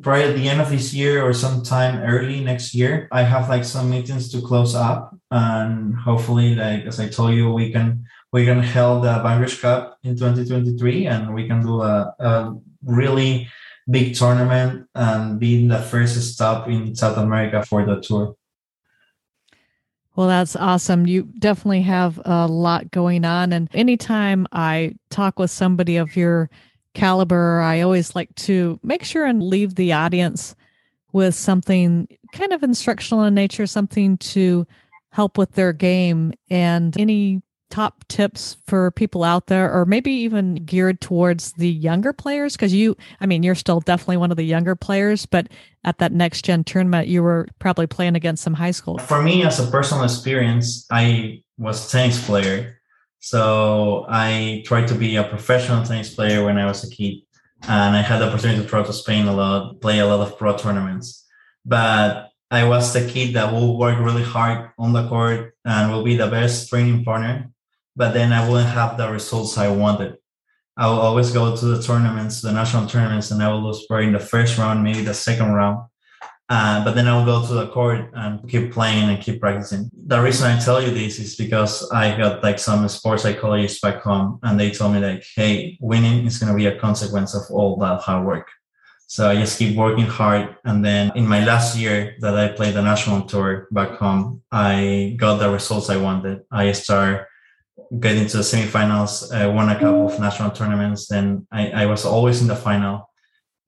probably 0.00 0.24
at 0.24 0.36
the 0.36 0.48
end 0.48 0.60
of 0.60 0.70
this 0.70 0.94
year 0.94 1.22
or 1.22 1.34
sometime 1.34 2.02
early 2.02 2.40
next 2.40 2.74
year. 2.74 3.08
I 3.10 3.22
have 3.22 3.48
like 3.48 3.64
some 3.64 3.90
meetings 3.90 4.30
to 4.32 4.40
close 4.40 4.74
up, 4.74 5.16
and 5.30 5.94
hopefully, 5.96 6.54
like 6.54 6.84
as 6.86 7.00
I 7.00 7.08
told 7.08 7.34
you, 7.34 7.52
we 7.52 7.72
can 7.72 8.04
we 8.32 8.44
can 8.46 8.62
hold 8.62 9.04
the 9.04 9.20
Bankers 9.22 9.60
Cup 9.60 9.98
in 10.02 10.16
2023 10.16 11.06
and 11.06 11.34
we 11.34 11.46
can 11.46 11.62
do 11.62 11.82
a, 11.82 12.14
a 12.18 12.54
really 12.84 13.48
big 13.90 14.14
tournament 14.14 14.88
and 14.94 15.38
be 15.38 15.66
the 15.68 15.78
first 15.78 16.16
stop 16.32 16.66
in 16.68 16.94
South 16.94 17.18
America 17.18 17.62
for 17.64 17.84
the 17.84 18.00
tour. 18.00 18.34
Well, 20.14 20.28
that's 20.28 20.56
awesome. 20.56 21.06
You 21.06 21.22
definitely 21.38 21.82
have 21.82 22.20
a 22.24 22.46
lot 22.46 22.90
going 22.90 23.24
on. 23.24 23.52
And 23.52 23.68
anytime 23.72 24.46
I 24.52 24.94
talk 25.10 25.38
with 25.38 25.50
somebody 25.50 25.96
of 25.96 26.16
your 26.16 26.50
caliber, 26.94 27.60
I 27.60 27.80
always 27.80 28.14
like 28.14 28.34
to 28.36 28.78
make 28.82 29.04
sure 29.04 29.24
and 29.24 29.42
leave 29.42 29.74
the 29.74 29.94
audience 29.94 30.54
with 31.12 31.34
something 31.34 32.08
kind 32.32 32.52
of 32.52 32.62
instructional 32.62 33.24
in 33.24 33.34
nature, 33.34 33.66
something 33.66 34.18
to 34.18 34.66
help 35.10 35.38
with 35.38 35.52
their 35.52 35.72
game. 35.72 36.34
And 36.50 36.98
any 36.98 37.42
top 37.72 38.06
tips 38.08 38.58
for 38.66 38.90
people 38.90 39.24
out 39.24 39.46
there 39.46 39.72
or 39.72 39.86
maybe 39.86 40.12
even 40.12 40.56
geared 40.56 41.00
towards 41.00 41.52
the 41.52 41.70
younger 41.70 42.12
players? 42.12 42.52
Because 42.52 42.74
you 42.74 42.94
i 43.20 43.26
mean 43.26 43.42
you're 43.42 43.54
still 43.54 43.80
definitely 43.80 44.18
one 44.18 44.30
of 44.30 44.36
the 44.36 44.44
younger 44.44 44.76
players 44.76 45.24
but 45.24 45.48
at 45.82 45.96
that 45.98 46.12
next 46.12 46.44
gen 46.44 46.64
tournament 46.64 47.08
you 47.08 47.22
were 47.22 47.48
probably 47.60 47.86
playing 47.86 48.14
against 48.14 48.44
some 48.44 48.52
high 48.52 48.70
school. 48.72 48.98
For 48.98 49.22
me 49.22 49.42
as 49.42 49.58
a 49.58 49.66
personal 49.70 50.04
experience 50.04 50.86
i 50.90 51.42
was 51.56 51.88
a 51.88 51.90
tennis 51.90 52.24
player. 52.26 52.78
So 53.20 54.04
i 54.08 54.62
tried 54.66 54.88
to 54.88 54.94
be 54.94 55.16
a 55.16 55.24
professional 55.24 55.82
tennis 55.82 56.14
player 56.14 56.44
when 56.44 56.58
i 56.58 56.66
was 56.66 56.84
a 56.84 56.90
kid 56.94 57.22
and 57.62 57.96
i 57.96 58.02
had 58.02 58.18
the 58.18 58.28
opportunity 58.28 58.60
to 58.60 58.68
travel 58.68 58.92
to 58.92 58.92
spain 58.92 59.26
a 59.26 59.32
lot 59.32 59.80
play 59.80 59.98
a 60.00 60.06
lot 60.06 60.20
of 60.20 60.36
pro 60.36 60.56
tournaments. 60.58 61.26
But 61.64 62.28
I 62.50 62.68
was 62.68 62.92
the 62.92 63.08
kid 63.08 63.32
that 63.32 63.50
will 63.50 63.78
work 63.78 63.98
really 63.98 64.24
hard 64.24 64.72
on 64.76 64.92
the 64.92 65.08
court 65.08 65.54
and 65.64 65.90
will 65.90 66.04
be 66.04 66.16
the 66.16 66.26
best 66.26 66.68
training 66.68 67.02
partner 67.02 67.51
but 67.96 68.12
then 68.12 68.32
I 68.32 68.48
wouldn't 68.48 68.70
have 68.70 68.96
the 68.96 69.10
results 69.10 69.58
I 69.58 69.68
wanted. 69.68 70.16
I 70.76 70.88
will 70.88 71.00
always 71.00 71.30
go 71.30 71.54
to 71.54 71.64
the 71.66 71.82
tournaments, 71.82 72.40
the 72.40 72.52
national 72.52 72.86
tournaments, 72.86 73.30
and 73.30 73.42
I 73.42 73.48
will 73.48 73.62
lose 73.62 73.84
probably 73.86 74.06
in 74.06 74.12
the 74.12 74.18
first 74.18 74.56
round, 74.56 74.82
maybe 74.82 75.02
the 75.02 75.14
second 75.14 75.52
round. 75.52 75.86
Uh, 76.48 76.84
but 76.84 76.94
then 76.94 77.08
I 77.08 77.16
will 77.16 77.24
go 77.24 77.46
to 77.46 77.54
the 77.54 77.68
court 77.68 78.10
and 78.14 78.46
keep 78.48 78.72
playing 78.72 79.08
and 79.08 79.22
keep 79.22 79.40
practicing. 79.40 79.90
The 80.06 80.20
reason 80.20 80.50
I 80.50 80.58
tell 80.58 80.82
you 80.82 80.90
this 80.90 81.18
is 81.18 81.36
because 81.36 81.90
I 81.90 82.16
got 82.16 82.42
like 82.42 82.58
some 82.58 82.86
sports 82.88 83.22
psychologists 83.22 83.80
back 83.80 84.02
home, 84.02 84.38
and 84.42 84.58
they 84.58 84.70
told 84.70 84.94
me 84.94 85.00
like, 85.00 85.24
"Hey, 85.34 85.78
winning 85.80 86.26
is 86.26 86.38
going 86.38 86.52
to 86.52 86.56
be 86.56 86.66
a 86.66 86.78
consequence 86.78 87.34
of 87.34 87.42
all 87.50 87.76
that 87.78 88.00
hard 88.00 88.26
work." 88.26 88.48
So 89.06 89.28
I 89.28 89.36
just 89.36 89.58
keep 89.58 89.76
working 89.76 90.06
hard. 90.06 90.56
And 90.64 90.82
then 90.82 91.12
in 91.14 91.26
my 91.26 91.44
last 91.44 91.76
year 91.76 92.16
that 92.20 92.34
I 92.34 92.48
played 92.48 92.74
the 92.74 92.82
national 92.82 93.22
tour 93.22 93.68
back 93.70 93.98
home, 93.98 94.40
I 94.50 95.16
got 95.18 95.36
the 95.36 95.50
results 95.50 95.90
I 95.90 95.98
wanted. 95.98 96.40
I 96.50 96.72
started 96.72 97.26
getting 98.00 98.22
into 98.22 98.38
the 98.38 98.42
semifinals, 98.42 99.30
uh, 99.32 99.50
won 99.50 99.68
a 99.68 99.78
couple 99.78 100.06
of 100.06 100.18
national 100.18 100.50
tournaments. 100.50 101.08
Then 101.08 101.46
I, 101.50 101.70
I 101.70 101.86
was 101.86 102.04
always 102.04 102.40
in 102.40 102.48
the 102.48 102.56
final. 102.56 103.10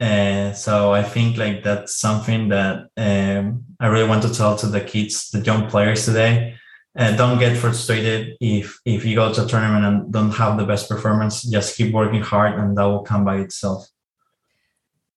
Uh, 0.00 0.52
so 0.52 0.92
I 0.92 1.02
think 1.02 1.36
like 1.36 1.62
that's 1.62 1.96
something 1.96 2.48
that 2.48 2.88
um, 2.96 3.64
I 3.78 3.86
really 3.86 4.08
want 4.08 4.22
to 4.22 4.34
tell 4.34 4.56
to 4.56 4.66
the 4.66 4.80
kids, 4.80 5.30
the 5.30 5.40
young 5.40 5.68
players 5.68 6.04
today. 6.04 6.56
Uh, 6.96 7.16
don't 7.16 7.40
get 7.40 7.56
frustrated 7.56 8.36
if 8.40 8.78
if 8.84 9.04
you 9.04 9.16
go 9.16 9.32
to 9.32 9.44
a 9.44 9.48
tournament 9.48 9.84
and 9.84 10.12
don't 10.12 10.30
have 10.30 10.56
the 10.56 10.64
best 10.64 10.88
performance. 10.88 11.42
Just 11.42 11.76
keep 11.76 11.92
working 11.92 12.22
hard, 12.22 12.54
and 12.54 12.76
that 12.76 12.84
will 12.84 13.02
come 13.02 13.24
by 13.24 13.38
itself. 13.38 13.88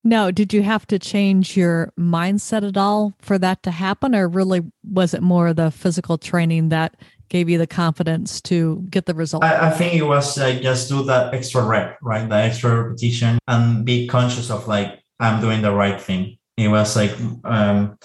Now, 0.04 0.32
did 0.32 0.54
you 0.54 0.64
have 0.64 0.88
to 0.88 0.98
change 0.98 1.58
your 1.58 1.92
mindset 2.00 2.68
at 2.68 2.78
all 2.78 3.14
for 3.20 3.38
that 3.40 3.62
to 3.64 3.72
happen, 3.72 4.16
or 4.16 4.28
really 4.28 4.62
was 4.84 5.14
it 5.14 5.22
more 5.22 5.54
the 5.54 5.70
physical 5.70 6.18
training 6.18 6.70
that 6.70 6.96
gave 7.29 7.50
you 7.50 7.57
the 7.57 7.67
confidence 7.67 8.41
to 8.41 8.86
get 8.89 9.05
the 9.05 9.13
result? 9.13 9.43
I, 9.43 9.67
I 9.67 9.72
think 9.72 9.93
it 9.93 10.03
was 10.03 10.38
like 10.38 10.62
just 10.62 10.89
do 10.89 11.03
that 11.03 11.34
extra 11.34 11.63
rep, 11.63 11.98
right? 12.01 12.27
The 12.27 12.36
extra 12.36 12.84
repetition 12.84 13.39
and 13.48 13.86
be 13.86 14.07
conscious 14.07 14.50
of 14.50 14.67
like 14.67 15.00
I'm 15.19 15.41
doing 15.41 15.62
the 15.62 15.74
right 15.74 16.00
thing. 16.00 16.38
It 16.57 16.69
was 16.69 16.96
like 16.96 17.12
um, 17.43 17.98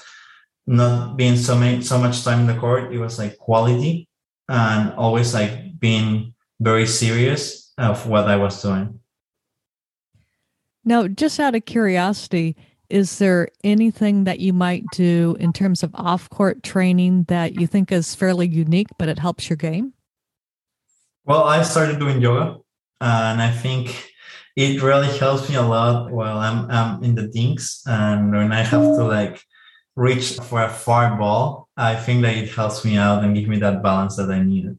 not 0.67 1.17
being 1.17 1.37
so 1.37 1.57
many 1.57 1.83
so 1.83 1.99
much 1.99 2.25
time 2.25 2.41
in 2.41 2.47
the 2.47 2.61
court. 2.61 2.93
It 2.93 2.99
was 2.99 3.19
like 3.19 3.39
quality 3.39 4.09
and 4.49 4.93
always 4.95 5.35
like 5.35 5.79
being 5.79 6.35
very 6.61 6.87
serious 6.87 7.73
of 7.79 8.07
what 8.07 8.29
I 8.29 8.37
was 8.37 8.61
doing. 8.63 9.01
Now, 10.85 11.07
just 11.07 11.39
out 11.39 11.55
of 11.55 11.65
curiosity, 11.65 12.57
is 12.93 13.19
there 13.19 13.49
anything 13.65 14.25
that 14.25 14.39
you 14.39 14.53
might 14.53 14.85
do 14.93 15.35
in 15.41 15.53
terms 15.55 15.83
of 15.83 15.91
off 15.95 16.29
court 16.29 16.63
training 16.63 17.25
that 17.25 17.55
you 17.55 17.67
think 17.67 17.91
is 17.91 18.15
fairly 18.15 18.47
unique, 18.47 18.89
but 18.99 19.09
it 19.09 19.19
helps 19.19 19.49
your 19.49 19.57
game? 19.57 19.95
Well, 21.25 21.45
I 21.45 21.63
started 21.63 21.99
doing 21.99 22.21
yoga, 22.21 22.59
and 23.01 23.41
I 23.41 23.51
think 23.51 24.13
it 24.57 24.83
really 24.83 25.09
helps 25.17 25.49
me 25.49 25.55
a 25.55 25.63
lot 25.63 26.13
while 26.13 26.37
I'm, 26.37 26.71
I'm 26.71 27.03
in 27.03 27.15
the 27.15 27.29
dinks 27.29 27.83
and 27.87 28.31
when 28.31 28.53
I 28.53 28.63
have 28.63 28.83
to 28.83 29.05
like 29.05 29.41
reach 29.97 30.35
for 30.35 30.63
a 30.63 30.69
far 30.69 31.17
ball. 31.17 31.69
I 31.79 31.97
think 31.97 32.21
that 32.23 32.37
it 32.37 32.51
helps 32.51 32.85
me 32.85 32.99
out 32.99 33.25
and 33.25 33.35
give 33.35 33.49
me 33.49 33.59
that 33.61 33.83
balance 33.83 34.17
that 34.17 34.31
I 34.31 34.43
needed. 34.43 34.77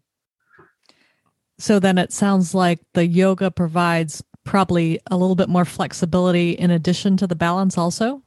So 1.58 1.80
then 1.80 1.98
it 1.98 2.14
sounds 2.14 2.54
like 2.54 2.80
the 2.94 3.08
yoga 3.08 3.50
provides 3.50 4.24
probably 4.44 5.00
a 5.10 5.18
little 5.18 5.36
bit 5.36 5.50
more 5.50 5.66
flexibility 5.66 6.52
in 6.52 6.72
addition 6.72 7.18
to 7.18 7.28
the 7.28 7.36
balance 7.36 7.78
also. 7.78 8.22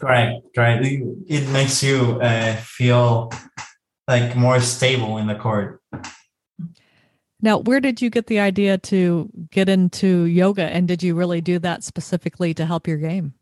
Correct 0.00 0.42
right 0.56 0.84
it, 0.84 1.02
it 1.28 1.48
makes 1.50 1.82
you 1.82 2.18
uh, 2.20 2.56
feel 2.56 3.32
like 4.08 4.34
more 4.34 4.60
stable 4.60 5.18
in 5.18 5.26
the 5.26 5.34
court. 5.34 5.80
Now 7.40 7.58
where 7.58 7.80
did 7.80 8.02
you 8.02 8.10
get 8.10 8.26
the 8.26 8.40
idea 8.40 8.78
to 8.78 9.30
get 9.50 9.68
into 9.68 10.24
yoga 10.24 10.64
and 10.64 10.88
did 10.88 11.02
you 11.02 11.14
really 11.14 11.40
do 11.40 11.58
that 11.60 11.84
specifically 11.84 12.54
to 12.54 12.66
help 12.66 12.88
your 12.88 12.98
game? 12.98 13.34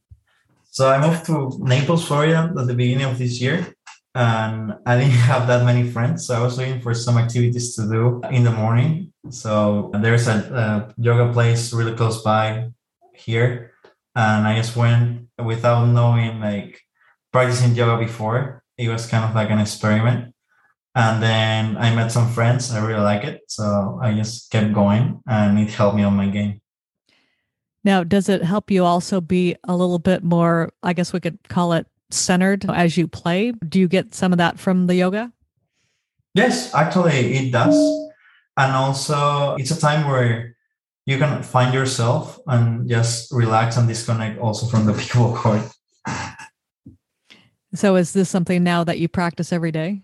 So 0.71 0.91
i 0.91 1.01
moved 1.01 1.25
to 1.27 1.57
naples 1.61 2.07
florida 2.07 2.53
at 2.59 2.67
the 2.67 2.75
beginning 2.75 3.07
of 3.07 3.19
this 3.19 3.41
year 3.41 3.76
and 4.17 4.73
I 4.87 4.97
didn't 4.99 5.21
have 5.31 5.47
that 5.47 5.65
many 5.65 5.89
friends. 5.91 6.27
So 6.27 6.35
I 6.35 6.41
was 6.41 6.57
looking 6.57 6.81
for 6.81 6.95
some 6.95 7.19
activities 7.19 7.77
to 7.77 7.83
do 7.83 8.23
in 8.31 8.45
the 8.45 8.51
morning. 8.51 9.13
So 9.31 9.91
there's 9.93 10.27
a, 10.27 10.39
a 10.41 10.95
yoga 10.97 11.33
place 11.33 11.73
really 11.73 11.95
close 11.95 12.23
by 12.23 12.71
here. 13.15 13.73
And 14.15 14.49
I 14.49 14.57
just 14.57 14.75
went 14.75 15.29
without 15.39 15.85
knowing, 15.85 16.41
like 16.41 16.81
practicing 17.31 17.75
yoga 17.75 18.03
before. 18.03 18.63
It 18.79 18.89
was 18.89 19.07
kind 19.07 19.25
of 19.25 19.35
like 19.35 19.51
an 19.51 19.59
experiment. 19.59 20.35
And 20.95 21.23
then 21.23 21.77
I 21.77 21.95
met 21.95 22.11
some 22.11 22.33
friends. 22.33 22.73
I 22.73 22.83
really 22.85 23.03
like 23.03 23.25
it. 23.25 23.43
So 23.49 24.01
I 24.03 24.15
just 24.15 24.51
kept 24.51 24.73
going 24.73 25.21
and 25.29 25.59
it 25.59 25.69
helped 25.69 25.97
me 25.97 26.05
on 26.05 26.17
my 26.17 26.29
game. 26.29 26.63
Now, 27.85 28.03
does 28.03 28.31
it 28.31 28.43
help 28.43 28.71
you 28.71 28.83
also 28.85 29.21
be 29.21 29.57
a 29.65 29.77
little 29.77 29.99
bit 29.99 30.25
more, 30.25 30.73
I 30.83 30.95
guess 30.95 31.13
we 31.13 31.21
could 31.21 31.39
call 31.49 31.75
it 31.75 31.87
centered 32.11 32.65
as 32.69 32.97
you 32.97 33.09
play. 33.09 33.53
Do 33.69 33.79
you 33.79 33.89
get 33.89 34.15
some 34.15 34.33
of 34.33 34.39
that 34.39 34.59
from 34.59 34.87
the 34.87 34.95
yoga? 34.95 35.33
Yes, 36.35 36.75
actually, 36.75 37.35
it 37.35 37.53
does. 37.53 37.75
And 38.57 38.73
also, 38.73 39.57
it's 39.57 39.71
a 39.71 39.81
time 39.81 40.09
where 40.09 40.57
you 41.07 41.19
can 41.19 41.43
find 41.43 41.73
yourself 41.73 42.39
and 42.47 42.89
just 42.89 43.33
relax 43.33 43.77
and 43.77 43.89
disconnect 43.89 44.39
also 44.41 44.67
from 44.67 44.87
the 44.87 44.93
people 45.01 45.35
court. 45.35 45.63
So, 47.75 47.97
is 47.97 48.13
this 48.13 48.29
something 48.29 48.65
now 48.65 48.85
that 48.85 48.99
you 48.99 49.09
practice 49.09 49.53
every 49.53 49.73
day? 49.73 50.03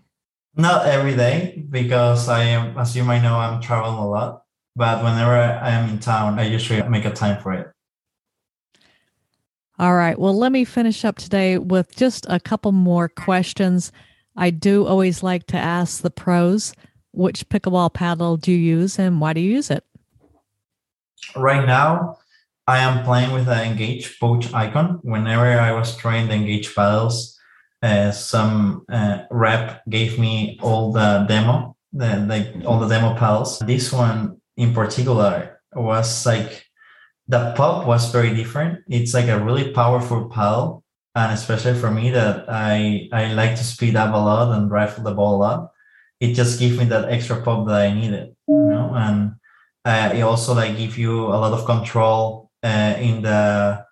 Not 0.55 0.85
every 0.85 1.15
day, 1.15 1.65
because 1.69 2.29
I 2.29 2.43
am, 2.43 2.77
as 2.77 2.95
you 2.95 3.03
might 3.03 3.23
know, 3.23 3.35
I'm 3.35 3.59
traveling 3.61 3.97
a 3.97 4.07
lot. 4.07 4.43
But 4.75 5.03
whenever 5.03 5.35
I 5.35 5.69
am 5.69 5.89
in 5.89 5.99
town, 5.99 6.39
I 6.39 6.43
usually 6.43 6.81
make 6.89 7.05
a 7.05 7.11
time 7.11 7.41
for 7.41 7.53
it. 7.53 7.72
All 9.83 9.95
right. 9.95 10.17
Well, 10.17 10.37
let 10.37 10.53
me 10.53 10.63
finish 10.63 11.03
up 11.03 11.17
today 11.17 11.57
with 11.57 11.93
just 11.97 12.25
a 12.29 12.39
couple 12.39 12.71
more 12.71 13.09
questions. 13.09 13.91
I 14.37 14.49
do 14.49 14.87
always 14.87 15.21
like 15.23 15.45
to 15.47 15.57
ask 15.57 16.01
the 16.01 16.09
pros 16.09 16.73
which 17.11 17.49
pickleball 17.49 17.93
paddle 17.93 18.37
do 18.37 18.53
you 18.53 18.77
use 18.77 18.97
and 18.97 19.19
why 19.19 19.33
do 19.33 19.41
you 19.41 19.51
use 19.51 19.69
it? 19.69 19.83
Right 21.35 21.67
now, 21.67 22.17
I 22.65 22.77
am 22.77 23.03
playing 23.03 23.33
with 23.33 23.45
the 23.45 23.61
Engage 23.61 24.17
Poach 24.21 24.53
icon. 24.53 25.01
Whenever 25.03 25.59
I 25.59 25.73
was 25.73 25.97
trying 25.97 26.29
the 26.29 26.35
Engage 26.35 26.73
paddles, 26.73 27.37
uh, 27.81 28.11
some 28.11 28.85
uh, 28.89 29.23
rep 29.31 29.83
gave 29.89 30.17
me 30.17 30.59
all 30.61 30.93
the 30.93 31.25
demo, 31.27 31.75
the, 31.91 32.19
like 32.19 32.53
all 32.65 32.79
the 32.79 32.87
demo 32.87 33.15
paddles. 33.15 33.59
This 33.59 33.91
one 33.91 34.39
in 34.55 34.73
particular 34.73 35.59
was 35.75 36.25
like 36.25 36.67
the 37.27 37.53
pop 37.55 37.87
was 37.87 38.11
very 38.11 38.33
different. 38.33 38.83
It's 38.87 39.13
like 39.13 39.27
a 39.27 39.39
really 39.39 39.71
powerful 39.71 40.29
paddle, 40.29 40.83
and 41.15 41.31
especially 41.31 41.79
for 41.79 41.91
me 41.91 42.11
that 42.11 42.45
I 42.49 43.09
I 43.11 43.33
like 43.33 43.55
to 43.55 43.63
speed 43.63 43.95
up 43.95 44.13
a 44.13 44.17
lot 44.17 44.55
and 44.55 44.69
rifle 44.69 45.03
the 45.03 45.13
ball 45.13 45.43
up. 45.43 45.73
It 46.19 46.33
just 46.33 46.59
gives 46.59 46.77
me 46.77 46.85
that 46.85 47.09
extra 47.09 47.41
pop 47.41 47.67
that 47.67 47.81
I 47.81 47.93
needed, 47.93 48.35
you 48.47 48.55
know. 48.55 48.93
And 48.95 49.35
uh, 49.85 50.13
it 50.15 50.21
also 50.21 50.53
like 50.53 50.77
give 50.77 50.97
you 50.97 51.25
a 51.27 51.39
lot 51.39 51.53
of 51.53 51.65
control 51.65 52.51
uh, 52.63 52.95
in 52.97 53.21
the 53.21 53.85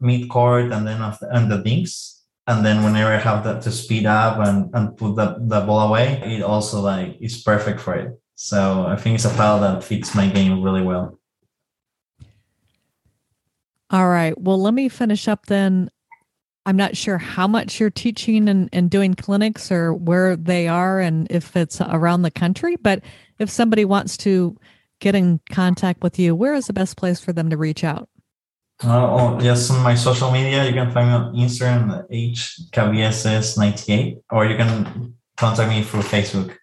mid 0.00 0.28
court 0.28 0.72
and 0.72 0.86
then 0.86 1.00
after 1.02 1.28
and 1.30 1.50
the 1.50 1.58
dinks. 1.58 2.24
And 2.46 2.64
then 2.66 2.82
whenever 2.82 3.12
I 3.12 3.18
have 3.18 3.44
that 3.44 3.62
to 3.62 3.70
speed 3.70 4.06
up 4.06 4.38
and, 4.38 4.74
and 4.74 4.96
put 4.96 5.14
the, 5.14 5.36
the 5.38 5.60
ball 5.60 5.88
away, 5.88 6.20
it 6.24 6.42
also 6.42 6.80
like 6.80 7.16
is 7.20 7.42
perfect 7.42 7.80
for 7.80 7.94
it. 7.94 8.18
So 8.34 8.86
I 8.86 8.96
think 8.96 9.16
it's 9.16 9.24
a 9.24 9.30
paddle 9.30 9.60
that 9.60 9.84
fits 9.84 10.14
my 10.14 10.26
game 10.26 10.62
really 10.62 10.82
well. 10.82 11.19
All 13.90 14.08
right. 14.08 14.38
Well, 14.40 14.60
let 14.60 14.74
me 14.74 14.88
finish 14.88 15.26
up 15.28 15.46
then. 15.46 15.90
I'm 16.66 16.76
not 16.76 16.96
sure 16.96 17.18
how 17.18 17.48
much 17.48 17.80
you're 17.80 17.90
teaching 17.90 18.48
and, 18.48 18.68
and 18.72 18.90
doing 18.90 19.14
clinics 19.14 19.72
or 19.72 19.94
where 19.94 20.36
they 20.36 20.68
are 20.68 21.00
and 21.00 21.26
if 21.30 21.56
it's 21.56 21.80
around 21.80 22.22
the 22.22 22.30
country, 22.30 22.76
but 22.76 23.02
if 23.38 23.50
somebody 23.50 23.84
wants 23.84 24.16
to 24.18 24.56
get 25.00 25.14
in 25.14 25.40
contact 25.50 26.02
with 26.02 26.18
you, 26.18 26.34
where 26.34 26.54
is 26.54 26.66
the 26.66 26.72
best 26.72 26.96
place 26.96 27.18
for 27.18 27.32
them 27.32 27.50
to 27.50 27.56
reach 27.56 27.82
out? 27.82 28.08
Uh, 28.84 29.10
oh, 29.10 29.38
yes, 29.40 29.70
on 29.70 29.82
my 29.82 29.94
social 29.94 30.30
media, 30.30 30.64
you 30.66 30.72
can 30.72 30.90
find 30.90 31.08
me 31.08 31.14
on 31.14 31.34
Instagram, 31.34 32.08
HKBSS98, 32.72 34.22
or 34.30 34.46
you 34.46 34.56
can 34.56 35.14
contact 35.36 35.68
me 35.68 35.82
through 35.82 36.00
Facebook. 36.00 36.56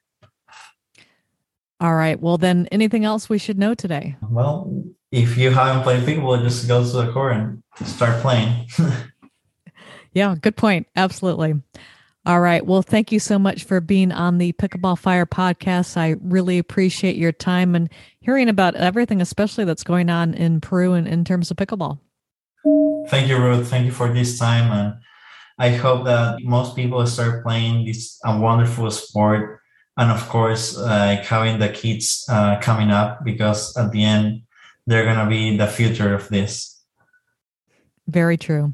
All 1.80 1.94
right. 1.94 2.20
Well, 2.20 2.40
then, 2.40 2.68
anything 2.72 3.06
else 3.06 3.30
we 3.30 3.38
should 3.38 3.60
know 3.60 3.76
today? 3.76 4.16
Well, 4.22 4.84
if 5.12 5.38
you 5.38 5.52
haven't 5.52 5.84
played 5.84 6.04
pickleball, 6.04 6.43
just 6.43 6.67
go 6.67 6.84
to 6.84 6.89
the 6.89 7.12
court 7.12 7.34
and 7.34 7.63
start 7.86 8.22
playing. 8.22 8.67
yeah, 10.13 10.36
good 10.39 10.58
point. 10.58 10.88
Absolutely. 10.96 11.56
All 12.26 12.41
right. 12.41 12.65
Well, 12.65 12.82
thank 12.82 13.13
you 13.13 13.20
so 13.20 13.39
much 13.39 13.63
for 13.63 13.80
being 13.80 14.12
on 14.12 14.38
the 14.38 14.52
Pickleball 14.52 15.00
Fire 15.00 15.26
podcast. 15.26 15.96
I 15.96 16.17
really 16.22 16.58
appreciate 16.58 17.15
your 17.15 17.32
time 17.32 17.74
and 17.74 17.89
hearing 18.20 18.50
about 18.50 18.76
everything, 18.76 19.22
especially 19.22 19.63
that's 19.63 19.86
going 19.86 20.10
on 20.10 20.34
in 20.34 20.60
Peru 20.60 20.91
and 20.91 21.08
in 21.08 21.24
terms 21.24 21.52
of 21.52 21.58
pickleball. 21.58 22.00
Thank 23.08 23.30
you, 23.30 23.38
Ruth. 23.38 23.70
Thank 23.70 23.86
you 23.86 23.93
for 23.93 24.12
this 24.12 24.38
time. 24.38 24.74
And 24.74 24.96
I 25.58 25.70
hope 25.70 26.04
that 26.04 26.43
most 26.43 26.76
people 26.76 27.08
start 27.08 27.43
playing 27.43 27.86
this 27.86 28.20
wonderful 28.26 28.91
sport. 28.91 29.62
And 29.96 30.12
of 30.12 30.28
course, 30.28 30.78
like 30.78 31.24
having 31.24 31.60
the 31.60 31.70
kids 31.70 32.26
uh, 32.30 32.60
coming 32.60 32.91
up, 32.91 33.24
because 33.24 33.76
at 33.78 33.93
the 33.93 34.04
end, 34.04 34.41
they're 34.88 35.04
going 35.04 35.17
to 35.17 35.28
be 35.30 35.58
the 35.58 35.67
future 35.67 36.15
of 36.15 36.28
this. 36.30 36.82
Very 38.08 38.38
true. 38.38 38.73